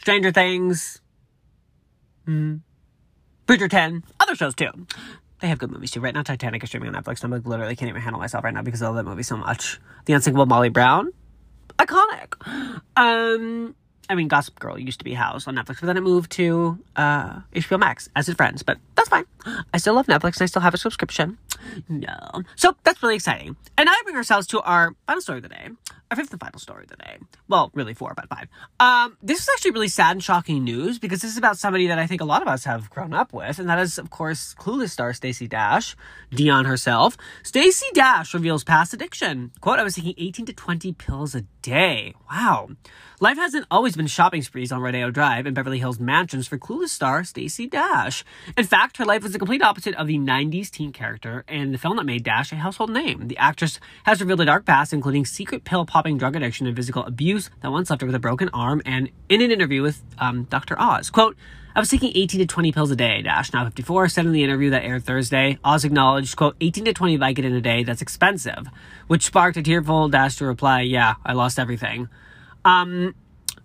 Stranger 0.00 0.32
Things, 0.32 1.00
mm, 2.26 2.60
Bridgerton, 3.46 4.02
other 4.18 4.34
shows 4.34 4.54
too. 4.54 4.70
They 5.40 5.48
have 5.48 5.58
good 5.58 5.70
movies 5.70 5.90
too. 5.90 6.00
Right 6.00 6.14
now, 6.14 6.22
Titanic 6.22 6.62
is 6.62 6.68
streaming 6.68 6.94
on 6.94 7.02
Netflix. 7.02 7.24
I'm 7.24 7.30
like 7.30 7.46
literally 7.46 7.74
can't 7.74 7.88
even 7.88 8.02
handle 8.02 8.20
myself 8.20 8.44
right 8.44 8.52
now 8.52 8.62
because 8.62 8.82
I 8.82 8.86
love 8.86 8.96
that 8.96 9.04
movie 9.04 9.22
so 9.22 9.36
much. 9.36 9.80
The 10.04 10.12
Unsinkable 10.12 10.46
Molly 10.46 10.68
Brown, 10.68 11.12
iconic. 11.78 12.34
Um, 12.96 13.74
I 14.10 14.16
mean, 14.16 14.26
Gossip 14.26 14.58
Girl 14.58 14.76
used 14.76 14.98
to 14.98 15.04
be 15.04 15.14
housed 15.14 15.46
on 15.46 15.54
Netflix, 15.54 15.80
but 15.80 15.86
then 15.86 15.96
it 15.96 16.00
moved 16.00 16.32
to 16.32 16.76
uh, 16.96 17.38
HBO 17.54 17.78
Max, 17.78 18.08
as 18.16 18.26
did 18.26 18.36
Friends. 18.36 18.64
But 18.64 18.78
that's 18.96 19.08
fine. 19.08 19.24
I 19.72 19.78
still 19.78 19.94
love 19.94 20.06
Netflix 20.06 20.36
and 20.38 20.42
I 20.42 20.46
still 20.46 20.62
have 20.62 20.74
a 20.74 20.78
subscription. 20.78 21.38
No. 21.88 22.42
So 22.56 22.74
that's 22.82 23.00
really 23.04 23.14
exciting. 23.14 23.54
And 23.78 23.86
now 23.86 23.92
I 23.92 24.00
bring 24.02 24.16
ourselves 24.16 24.48
to 24.48 24.60
our 24.62 24.96
final 25.06 25.22
story 25.22 25.38
of 25.38 25.44
the 25.44 25.48
day, 25.50 25.68
our 26.10 26.16
fifth 26.16 26.32
and 26.32 26.40
final 26.40 26.58
story 26.58 26.82
of 26.82 26.88
the 26.88 26.96
day. 26.96 27.18
Well, 27.48 27.70
really 27.74 27.94
four, 27.94 28.14
but 28.14 28.28
five. 28.28 28.48
Um, 28.80 29.16
this 29.22 29.40
is 29.40 29.48
actually 29.54 29.70
really 29.72 29.88
sad 29.88 30.12
and 30.12 30.22
shocking 30.22 30.64
news 30.64 30.98
because 30.98 31.22
this 31.22 31.30
is 31.30 31.38
about 31.38 31.58
somebody 31.58 31.86
that 31.86 31.98
I 31.98 32.06
think 32.06 32.20
a 32.20 32.24
lot 32.24 32.42
of 32.42 32.48
us 32.48 32.64
have 32.64 32.90
grown 32.90 33.14
up 33.14 33.32
with, 33.32 33.58
and 33.58 33.68
that 33.68 33.78
is, 33.78 33.98
of 33.98 34.10
course, 34.10 34.54
Clueless 34.54 34.90
star 34.90 35.12
Stacey 35.12 35.46
Dash, 35.46 35.96
Dionne 36.32 36.66
herself. 36.66 37.16
Stacey 37.42 37.86
Dash 37.94 38.34
reveals 38.34 38.64
past 38.64 38.92
addiction. 38.92 39.52
Quote, 39.60 39.78
I 39.78 39.84
was 39.84 39.94
taking 39.94 40.14
18 40.18 40.46
to 40.46 40.52
20 40.52 40.92
pills 40.94 41.34
a 41.34 41.42
day. 41.62 42.14
Wow. 42.30 42.70
Life 43.22 43.36
hasn't 43.36 43.66
always 43.70 43.96
been 43.96 44.06
shopping 44.06 44.40
sprees 44.40 44.72
on 44.72 44.80
Rodeo 44.80 45.10
Drive 45.10 45.44
and 45.44 45.54
Beverly 45.54 45.78
Hills 45.78 46.00
mansions 46.00 46.48
for 46.48 46.56
Clueless 46.56 46.88
star 46.88 47.22
Stacey 47.22 47.66
Dash. 47.66 48.24
In 48.56 48.64
fact, 48.64 48.96
her 48.96 49.04
life 49.04 49.22
was 49.22 49.32
the 49.32 49.38
complete 49.38 49.62
opposite 49.62 49.94
of 49.96 50.06
the 50.06 50.16
90s 50.18 50.70
teen 50.70 50.90
character 50.90 51.44
and 51.46 51.74
the 51.74 51.78
film 51.78 51.98
that 51.98 52.06
made 52.06 52.24
Dash 52.24 52.50
a 52.50 52.56
household 52.56 52.90
name. 52.90 53.28
The 53.28 53.36
actress 53.36 53.78
has 54.04 54.20
revealed 54.20 54.40
a 54.40 54.46
dark 54.46 54.64
past, 54.64 54.94
including 54.94 55.26
secret 55.26 55.64
pill 55.64 55.84
popping 56.00 56.16
drug 56.16 56.34
addiction 56.34 56.66
and 56.66 56.74
physical 56.74 57.04
abuse 57.04 57.50
that 57.60 57.70
once 57.70 57.90
left 57.90 58.00
her 58.00 58.06
with 58.06 58.14
a 58.14 58.18
broken 58.18 58.48
arm. 58.54 58.80
And 58.86 59.10
in 59.28 59.42
an 59.42 59.50
interview 59.50 59.82
with 59.82 60.02
um, 60.16 60.44
Dr. 60.44 60.80
Oz, 60.80 61.10
quote, 61.10 61.36
I 61.76 61.78
was 61.78 61.90
taking 61.90 62.10
18 62.14 62.40
to 62.40 62.46
20 62.46 62.72
pills 62.72 62.90
a 62.90 62.96
day, 62.96 63.20
Dash, 63.20 63.52
now 63.52 63.66
54, 63.66 64.08
said 64.08 64.24
in 64.24 64.32
the 64.32 64.42
interview 64.42 64.70
that 64.70 64.82
aired 64.82 65.04
Thursday. 65.04 65.58
Oz 65.62 65.84
acknowledged, 65.84 66.36
quote, 66.36 66.56
18 66.58 66.86
to 66.86 66.94
20 66.94 67.18
Vicodin 67.18 67.54
a 67.54 67.60
day, 67.60 67.82
that's 67.82 68.00
expensive, 68.00 68.66
which 69.08 69.26
sparked 69.26 69.58
a 69.58 69.62
tearful 69.62 70.08
Dash 70.08 70.36
to 70.36 70.46
reply, 70.46 70.80
yeah, 70.80 71.16
I 71.22 71.34
lost 71.34 71.58
everything. 71.58 72.08
Um, 72.64 73.14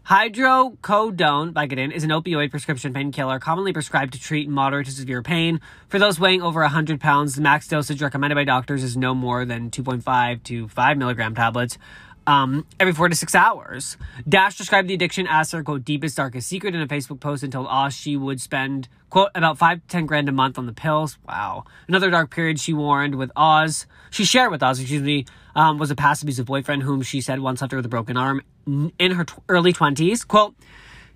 Hydrocodone, 0.07 1.53
Vicodin, 1.53 1.91
is 1.91 2.03
an 2.03 2.11
opioid 2.11 2.51
prescription 2.51 2.93
painkiller 2.93 3.39
commonly 3.39 3.73
prescribed 3.73 4.13
to 4.13 4.19
treat 4.19 4.47
moderate 4.47 4.85
to 4.85 4.91
severe 4.91 5.23
pain. 5.23 5.59
For 5.87 5.97
those 5.97 6.19
weighing 6.19 6.43
over 6.43 6.59
100 6.59 7.01
pounds, 7.01 7.33
the 7.33 7.41
max 7.41 7.67
dosage 7.67 8.03
recommended 8.03 8.35
by 8.35 8.43
doctors 8.43 8.83
is 8.83 8.95
no 8.95 9.15
more 9.15 9.45
than 9.45 9.71
2.5 9.71 10.43
to 10.43 10.67
5 10.67 10.97
milligram 10.99 11.33
tablets 11.33 11.79
um, 12.27 12.65
every 12.79 12.93
four 12.93 13.09
to 13.09 13.15
six 13.15 13.35
hours. 13.35 13.97
Dash 14.27 14.57
described 14.57 14.87
the 14.87 14.93
addiction 14.93 15.27
as 15.29 15.51
her 15.51 15.63
quote 15.63 15.85
deepest 15.85 16.17
darkest 16.17 16.47
secret 16.47 16.75
in 16.75 16.81
a 16.81 16.87
Facebook 16.87 17.19
post 17.19 17.43
and 17.43 17.51
told 17.51 17.67
Oz 17.67 17.93
she 17.93 18.17
would 18.17 18.41
spend 18.41 18.87
quote 19.09 19.29
about 19.35 19.57
five 19.57 19.81
to 19.81 19.87
ten 19.87 20.05
grand 20.05 20.27
a 20.29 20.31
month 20.31 20.57
on 20.57 20.65
the 20.65 20.73
pills. 20.73 21.17
Wow. 21.27 21.65
Another 21.87 22.09
dark 22.09 22.31
period 22.31 22.59
she 22.59 22.73
warned 22.73 23.15
with 23.15 23.31
Oz. 23.35 23.85
She 24.09 24.25
shared 24.25 24.51
with 24.51 24.63
Oz, 24.63 24.79
excuse 24.79 25.01
me, 25.01 25.25
um, 25.55 25.77
was 25.77 25.91
a 25.91 25.95
past 25.95 26.23
abusive 26.23 26.45
boyfriend 26.45 26.83
whom 26.83 27.01
she 27.01 27.21
said 27.21 27.39
once 27.39 27.61
left 27.61 27.71
her 27.71 27.77
with 27.77 27.85
a 27.85 27.89
broken 27.89 28.17
arm 28.17 28.41
in 28.65 29.11
her 29.11 29.25
t- 29.25 29.33
early 29.49 29.73
twenties. 29.73 30.23
Quote. 30.23 30.55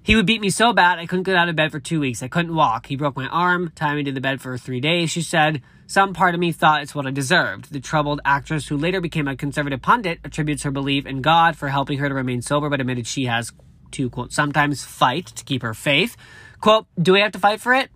He 0.10 0.16
would 0.16 0.26
beat 0.26 0.42
me 0.42 0.50
so 0.50 0.74
bad 0.74 0.98
I 0.98 1.06
couldn't 1.06 1.26
get 1.26 1.36
out 1.36 1.50
of 1.50 1.56
bed 1.56 1.72
for 1.72 1.80
two 1.80 2.00
weeks. 2.00 2.24
I 2.24 2.28
couldn't 2.28 2.56
walk. 2.56 2.88
He 2.88 2.96
broke 2.96 3.16
my 3.16 3.28
arm, 3.28 3.72
tied 3.76 3.94
me 3.94 4.04
to 4.06 4.12
the 4.12 4.20
bed 4.20 4.42
for 4.42 4.58
three 4.58 4.80
days, 4.80 5.12
she 5.12 5.22
said. 5.22 5.62
Some 5.86 6.16
part 6.16 6.34
of 6.34 6.40
me 6.40 6.52
thought 6.52 6.82
it's 6.82 6.96
what 6.96 7.06
I 7.06 7.12
deserved. 7.12 7.72
The 7.72 7.80
troubled 7.80 8.20
actress, 8.26 8.68
who 8.68 8.76
later 8.76 9.02
became 9.02 9.28
a 9.28 9.36
conservative 9.36 9.84
pundit, 9.84 10.18
attributes 10.24 10.64
her 10.64 10.72
belief 10.72 11.06
in 11.06 11.22
God 11.22 11.56
for 11.56 11.70
helping 11.70 12.00
her 12.00 12.10
to 12.10 12.16
remain 12.16 12.42
sober, 12.42 12.72
but 12.72 12.82
admitted 12.82 13.06
she 13.06 13.26
has 13.26 13.54
to, 13.92 14.10
quote, 14.10 14.34
sometimes 14.34 14.84
fight 14.84 15.28
to 15.28 15.44
keep 15.44 15.62
her 15.62 15.76
faith. 15.76 16.18
Quote, 16.60 16.88
do 17.00 17.14
we 17.14 17.20
have 17.20 17.34
to 17.34 17.40
fight 17.40 17.62
for 17.62 17.76
it? 17.76 17.92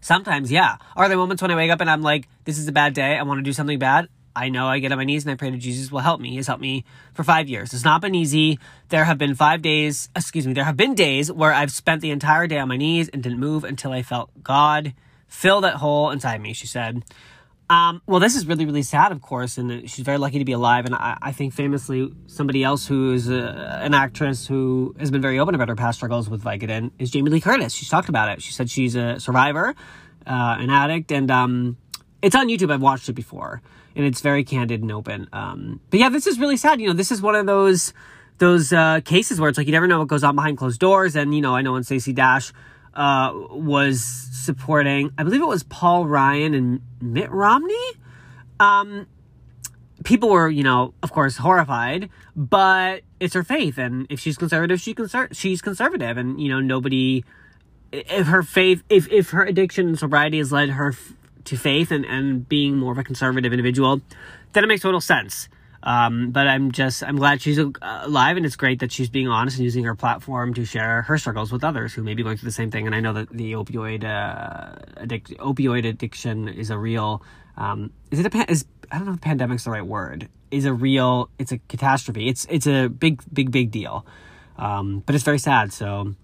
Sometimes, 0.00 0.50
yeah. 0.50 0.76
Are 0.96 1.06
there 1.06 1.18
moments 1.18 1.42
when 1.42 1.50
I 1.50 1.54
wake 1.54 1.70
up 1.70 1.82
and 1.82 1.90
I'm 1.90 2.00
like, 2.00 2.28
this 2.46 2.56
is 2.56 2.66
a 2.66 2.72
bad 2.72 2.94
day, 2.94 3.18
I 3.18 3.22
want 3.24 3.36
to 3.36 3.42
do 3.42 3.52
something 3.52 3.78
bad? 3.78 4.08
I 4.40 4.48
know 4.48 4.66
I 4.66 4.78
get 4.78 4.90
on 4.90 4.96
my 4.96 5.04
knees 5.04 5.24
and 5.24 5.32
I 5.32 5.34
pray 5.34 5.50
to 5.50 5.58
Jesus 5.58 5.92
will 5.92 6.00
help 6.00 6.18
me. 6.18 6.30
He's 6.30 6.46
helped 6.46 6.62
me 6.62 6.84
for 7.12 7.22
five 7.22 7.46
years. 7.46 7.74
It's 7.74 7.84
not 7.84 8.00
been 8.00 8.14
easy. 8.14 8.58
There 8.88 9.04
have 9.04 9.18
been 9.18 9.34
five 9.34 9.60
days, 9.60 10.08
excuse 10.16 10.46
me, 10.46 10.54
there 10.54 10.64
have 10.64 10.78
been 10.78 10.94
days 10.94 11.30
where 11.30 11.52
I've 11.52 11.70
spent 11.70 12.00
the 12.00 12.10
entire 12.10 12.46
day 12.46 12.58
on 12.58 12.68
my 12.68 12.78
knees 12.78 13.10
and 13.10 13.22
didn't 13.22 13.38
move 13.38 13.64
until 13.64 13.92
I 13.92 14.02
felt 14.02 14.30
God 14.42 14.94
fill 15.28 15.60
that 15.60 15.74
hole 15.74 16.10
inside 16.10 16.40
me, 16.40 16.54
she 16.54 16.66
said. 16.66 17.04
Um, 17.68 18.02
well, 18.06 18.18
this 18.18 18.34
is 18.34 18.46
really, 18.46 18.64
really 18.64 18.82
sad, 18.82 19.12
of 19.12 19.22
course, 19.22 19.58
and 19.58 19.88
she's 19.88 20.04
very 20.04 20.18
lucky 20.18 20.40
to 20.40 20.44
be 20.44 20.52
alive. 20.52 20.86
And 20.86 20.94
I, 20.94 21.18
I 21.22 21.32
think 21.32 21.52
famously, 21.52 22.10
somebody 22.26 22.64
else 22.64 22.86
who 22.86 23.12
is 23.12 23.28
a, 23.28 23.78
an 23.82 23.94
actress 23.94 24.46
who 24.46 24.96
has 24.98 25.10
been 25.10 25.22
very 25.22 25.38
open 25.38 25.54
about 25.54 25.68
her 25.68 25.76
past 25.76 25.98
struggles 25.98 26.28
with 26.28 26.42
Vicodin 26.42 26.90
is 26.98 27.10
Jamie 27.10 27.30
Lee 27.30 27.40
Curtis. 27.40 27.72
She's 27.72 27.88
talked 27.88 28.08
about 28.08 28.28
it. 28.30 28.42
She 28.42 28.52
said 28.52 28.70
she's 28.70 28.96
a 28.96 29.20
survivor, 29.20 29.76
uh, 30.26 30.56
an 30.58 30.70
addict, 30.70 31.12
and 31.12 31.30
um, 31.30 31.76
it's 32.22 32.34
on 32.34 32.48
YouTube. 32.48 32.72
I've 32.72 32.82
watched 32.82 33.08
it 33.08 33.14
before, 33.14 33.62
and 33.96 34.04
it's 34.04 34.20
very 34.20 34.44
candid 34.44 34.82
and 34.82 34.92
open. 34.92 35.28
Um, 35.32 35.80
but 35.90 36.00
yeah, 36.00 36.08
this 36.08 36.26
is 36.26 36.38
really 36.38 36.56
sad. 36.56 36.80
You 36.80 36.88
know, 36.88 36.92
this 36.94 37.10
is 37.10 37.22
one 37.22 37.34
of 37.34 37.46
those 37.46 37.92
those 38.38 38.72
uh, 38.72 39.00
cases 39.04 39.40
where 39.40 39.48
it's 39.48 39.58
like 39.58 39.66
you 39.66 39.72
never 39.72 39.86
know 39.86 39.98
what 39.98 40.08
goes 40.08 40.24
on 40.24 40.34
behind 40.34 40.58
closed 40.58 40.80
doors. 40.80 41.16
And 41.16 41.34
you 41.34 41.40
know, 41.40 41.54
I 41.54 41.62
know 41.62 41.72
when 41.72 41.84
Stacey 41.84 42.12
Dash 42.12 42.52
uh, 42.94 43.32
was 43.50 44.02
supporting, 44.04 45.12
I 45.18 45.22
believe 45.22 45.42
it 45.42 45.46
was 45.46 45.62
Paul 45.62 46.06
Ryan 46.06 46.54
and 46.54 46.80
Mitt 47.00 47.30
Romney. 47.30 47.74
Um, 48.58 49.06
people 50.04 50.30
were, 50.30 50.48
you 50.48 50.62
know, 50.62 50.94
of 51.02 51.12
course, 51.12 51.38
horrified, 51.38 52.10
but 52.36 53.02
it's 53.20 53.34
her 53.34 53.44
faith, 53.44 53.78
and 53.78 54.06
if 54.10 54.20
she's 54.20 54.36
conservative, 54.36 54.80
she 54.80 54.94
conser- 54.94 55.34
she's 55.34 55.62
conservative, 55.62 56.16
and 56.16 56.40
you 56.40 56.48
know, 56.48 56.60
nobody. 56.60 57.24
If 57.92 58.28
her 58.28 58.42
faith, 58.42 58.84
if 58.88 59.10
if 59.10 59.30
her 59.30 59.44
addiction 59.44 59.88
and 59.88 59.98
sobriety 59.98 60.38
has 60.38 60.52
led 60.52 60.70
her 60.70 60.94
to 61.44 61.56
faith 61.56 61.90
and 61.90 62.04
and 62.04 62.48
being 62.48 62.76
more 62.76 62.92
of 62.92 62.98
a 62.98 63.04
conservative 63.04 63.52
individual, 63.52 64.00
then 64.52 64.64
it 64.64 64.66
makes 64.66 64.82
total 64.82 65.00
sense. 65.00 65.48
Um, 65.82 66.30
but 66.30 66.46
I'm 66.46 66.72
just, 66.72 67.02
I'm 67.02 67.16
glad 67.16 67.40
she's 67.40 67.58
alive 67.58 68.36
and 68.36 68.44
it's 68.44 68.56
great 68.56 68.80
that 68.80 68.92
she's 68.92 69.08
being 69.08 69.28
honest 69.28 69.56
and 69.56 69.64
using 69.64 69.84
her 69.84 69.94
platform 69.94 70.52
to 70.54 70.64
share 70.64 71.02
her 71.02 71.16
struggles 71.16 71.50
with 71.50 71.64
others 71.64 71.94
who 71.94 72.02
may 72.02 72.14
be 72.14 72.22
going 72.22 72.36
through 72.36 72.48
the 72.48 72.52
same 72.52 72.70
thing. 72.70 72.86
And 72.86 72.94
I 72.94 73.00
know 73.00 73.14
that 73.14 73.30
the 73.30 73.52
opioid, 73.52 74.04
uh, 74.04 74.76
addic- 75.00 75.36
opioid 75.38 75.86
addiction 75.86 76.48
is 76.48 76.68
a 76.70 76.76
real, 76.76 77.22
um, 77.56 77.92
is 78.10 78.18
it 78.18 78.34
a, 78.34 78.50
is, 78.50 78.66
I 78.92 78.98
don't 78.98 79.06
know 79.06 79.14
if 79.14 79.20
pandemic's 79.20 79.64
the 79.64 79.70
right 79.70 79.86
word, 79.86 80.28
is 80.50 80.66
a 80.66 80.72
real, 80.74 81.30
it's 81.38 81.52
a 81.52 81.58
catastrophe. 81.68 82.28
It's, 82.28 82.46
it's 82.50 82.66
a 82.66 82.88
big, 82.88 83.22
big, 83.32 83.50
big 83.50 83.70
deal. 83.70 84.04
Um, 84.58 85.02
but 85.06 85.14
it's 85.14 85.24
very 85.24 85.38
sad. 85.38 85.72
So, 85.72 86.14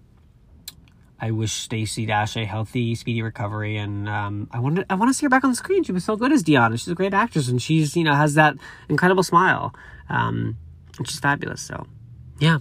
I 1.19 1.31
wish 1.31 1.51
Stacey 1.51 2.05
Dash 2.05 2.35
a 2.35 2.45
healthy, 2.45 2.93
speedy 2.95 3.21
recovery, 3.21 3.77
and 3.77 4.07
um, 4.07 4.49
I 4.51 4.59
wanted 4.59 4.85
I 4.89 4.95
want 4.95 5.09
to 5.09 5.13
see 5.13 5.25
her 5.25 5.29
back 5.29 5.43
on 5.43 5.49
the 5.49 5.55
screen. 5.55 5.83
She 5.83 5.91
was 5.91 6.03
so 6.03 6.15
good 6.15 6.31
as 6.31 6.43
Deanna. 6.43 6.73
She's 6.73 6.87
a 6.87 6.95
great 6.95 7.13
actress, 7.13 7.47
and 7.47 7.61
she's 7.61 7.95
you 7.95 8.03
know 8.03 8.13
has 8.13 8.35
that 8.35 8.55
incredible 8.87 9.23
smile, 9.23 9.73
um, 10.09 10.57
which 10.97 11.09
is 11.09 11.19
fabulous. 11.19 11.61
So, 11.61 11.87
yeah. 12.39 12.59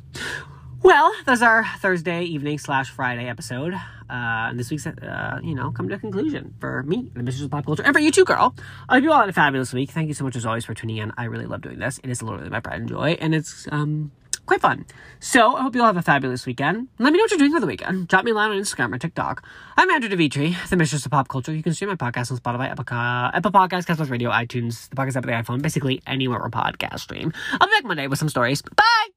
Well, 0.83 1.13
that's 1.25 1.43
our 1.43 1.65
Thursday 1.79 2.23
evening 2.23 2.59
slash 2.59 2.91
Friday 2.91 3.29
episode. 3.29 3.75
Uh, 4.09 4.51
and 4.51 4.59
this 4.59 4.71
week's, 4.71 4.87
uh, 4.87 5.41
you 5.43 5.55
know, 5.55 5.73
come 5.73 5.89
to 5.89 5.97
a 5.97 5.99
conclusion 5.99 6.55
for 6.61 6.85
me, 6.85 7.11
the 7.15 7.25
Mistress 7.25 7.45
of 7.47 7.51
Pop 7.51 7.67
Culture, 7.67 7.83
and 7.83 7.93
for 7.93 7.99
you 7.99 8.13
too, 8.13 8.25
girl. 8.25 8.55
I 8.89 8.95
hope 8.95 9.03
you 9.03 9.11
all 9.11 9.19
had 9.19 9.29
a 9.29 9.33
fabulous 9.33 9.73
week. 9.73 9.91
Thank 9.91 10.07
you 10.09 10.15
so 10.15 10.23
much 10.23 10.37
as 10.37 10.47
always 10.47 10.65
for 10.65 10.75
tuning 10.75 10.99
in. 10.99 11.13
I 11.17 11.25
really 11.25 11.47
love 11.47 11.63
doing 11.63 11.81
this. 11.81 11.99
It 12.05 12.11
is 12.11 12.23
literally 12.23 12.49
my 12.51 12.61
pride 12.61 12.81
and 12.81 12.89
joy, 12.89 13.17
and 13.21 13.35
it's 13.35 13.67
um 13.73 14.13
quite 14.47 14.61
fun. 14.61 14.87
So 15.21 15.55
I 15.57 15.63
hope 15.63 15.75
you 15.75 15.81
all 15.81 15.87
have 15.87 15.97
a 15.97 16.03
fabulous 16.03 16.47
weekend. 16.47 16.89
Let 16.99 17.13
me 17.13 17.19
know 17.19 17.25
what 17.25 17.31
you're 17.31 17.39
doing 17.39 17.53
for 17.53 17.61
the 17.61 17.67
weekend. 17.67 18.09
Drop 18.09 18.25
me 18.25 18.31
a 18.31 18.35
line 18.35 18.51
on 18.51 18.57
Instagram 18.57 18.95
or 18.95 18.99
TikTok. 18.99 19.45
I'm 19.77 19.91
Andrew 19.91 20.09
DeVitri, 20.09 20.69
the 20.69 20.77
Mistress 20.77 21.05
of 21.05 21.13
Pop 21.13 21.29
Culture. 21.29 21.53
You 21.55 21.63
can 21.63 21.75
stream 21.75 21.91
my 21.91 21.97
podcast 21.97 22.31
on 22.31 22.39
Spotify, 22.39 22.71
Apple, 22.71 22.85
Apple 22.91 23.51
Podcasts, 23.51 23.87
Castbox 23.87 24.11
Radio, 24.11 24.31
iTunes, 24.31 24.89
the 24.89 24.97
podcast 24.97 25.17
app 25.17 25.25
of 25.25 25.25
the 25.25 25.33
iPhone, 25.33 25.63
basically 25.63 26.03
anywhere 26.07 26.39
where 26.39 26.49
podcast 26.49 27.01
stream. 27.01 27.33
I'll 27.53 27.67
be 27.67 27.73
back 27.73 27.85
Monday 27.85 28.07
with 28.07 28.19
some 28.19 28.29
stories. 28.29 28.63
Bye! 28.63 29.16